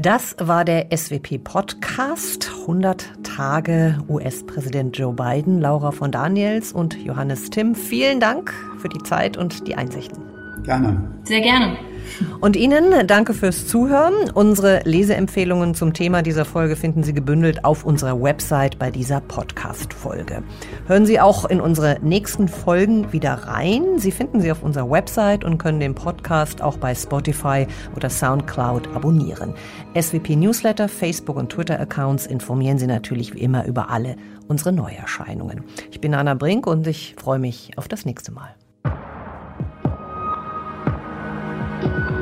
Das 0.00 0.36
war 0.38 0.64
der 0.64 0.96
SWP 0.96 1.38
Podcast. 1.38 2.52
100 2.60 3.24
Tage 3.24 3.98
US-Präsident 4.08 4.96
Joe 4.96 5.12
Biden, 5.12 5.60
Laura 5.60 5.90
von 5.90 6.12
Daniels 6.12 6.72
und 6.72 6.96
Johannes 7.02 7.50
Timm. 7.50 7.74
Vielen 7.74 8.20
Dank 8.20 8.54
für 8.78 8.88
die 8.88 9.02
Zeit 9.02 9.36
und 9.36 9.66
die 9.66 9.74
Einsichten. 9.74 10.22
Gerne. 10.62 11.20
Sehr 11.24 11.40
gerne. 11.40 11.87
Und 12.40 12.56
Ihnen 12.56 13.06
danke 13.06 13.34
fürs 13.34 13.66
Zuhören. 13.66 14.30
Unsere 14.32 14.80
Leseempfehlungen 14.84 15.74
zum 15.74 15.92
Thema 15.92 16.22
dieser 16.22 16.44
Folge 16.44 16.76
finden 16.76 17.02
Sie 17.02 17.12
gebündelt 17.12 17.64
auf 17.64 17.84
unserer 17.84 18.20
Website 18.20 18.78
bei 18.78 18.90
dieser 18.90 19.20
Podcast-Folge. 19.20 20.42
Hören 20.86 21.06
Sie 21.06 21.20
auch 21.20 21.44
in 21.44 21.60
unsere 21.60 21.98
nächsten 22.02 22.48
Folgen 22.48 23.12
wieder 23.12 23.34
rein. 23.34 23.98
Sie 23.98 24.10
finden 24.10 24.40
sie 24.40 24.52
auf 24.52 24.62
unserer 24.62 24.90
Website 24.90 25.44
und 25.44 25.58
können 25.58 25.80
den 25.80 25.94
Podcast 25.94 26.62
auch 26.62 26.76
bei 26.76 26.94
Spotify 26.94 27.66
oder 27.96 28.10
Soundcloud 28.10 28.88
abonnieren. 28.94 29.54
SWP 29.98 30.36
Newsletter, 30.36 30.88
Facebook 30.88 31.36
und 31.36 31.50
Twitter-Accounts 31.50 32.26
informieren 32.26 32.78
Sie 32.78 32.86
natürlich 32.86 33.34
wie 33.34 33.40
immer 33.40 33.66
über 33.66 33.90
alle 33.90 34.16
unsere 34.48 34.72
Neuerscheinungen. 34.72 35.64
Ich 35.90 36.00
bin 36.00 36.14
Anna 36.14 36.34
Brink 36.34 36.66
und 36.66 36.86
ich 36.86 37.14
freue 37.18 37.38
mich 37.38 37.72
auf 37.76 37.88
das 37.88 38.04
nächste 38.04 38.32
Mal. 38.32 38.54
thank 41.80 42.10
you 42.10 42.17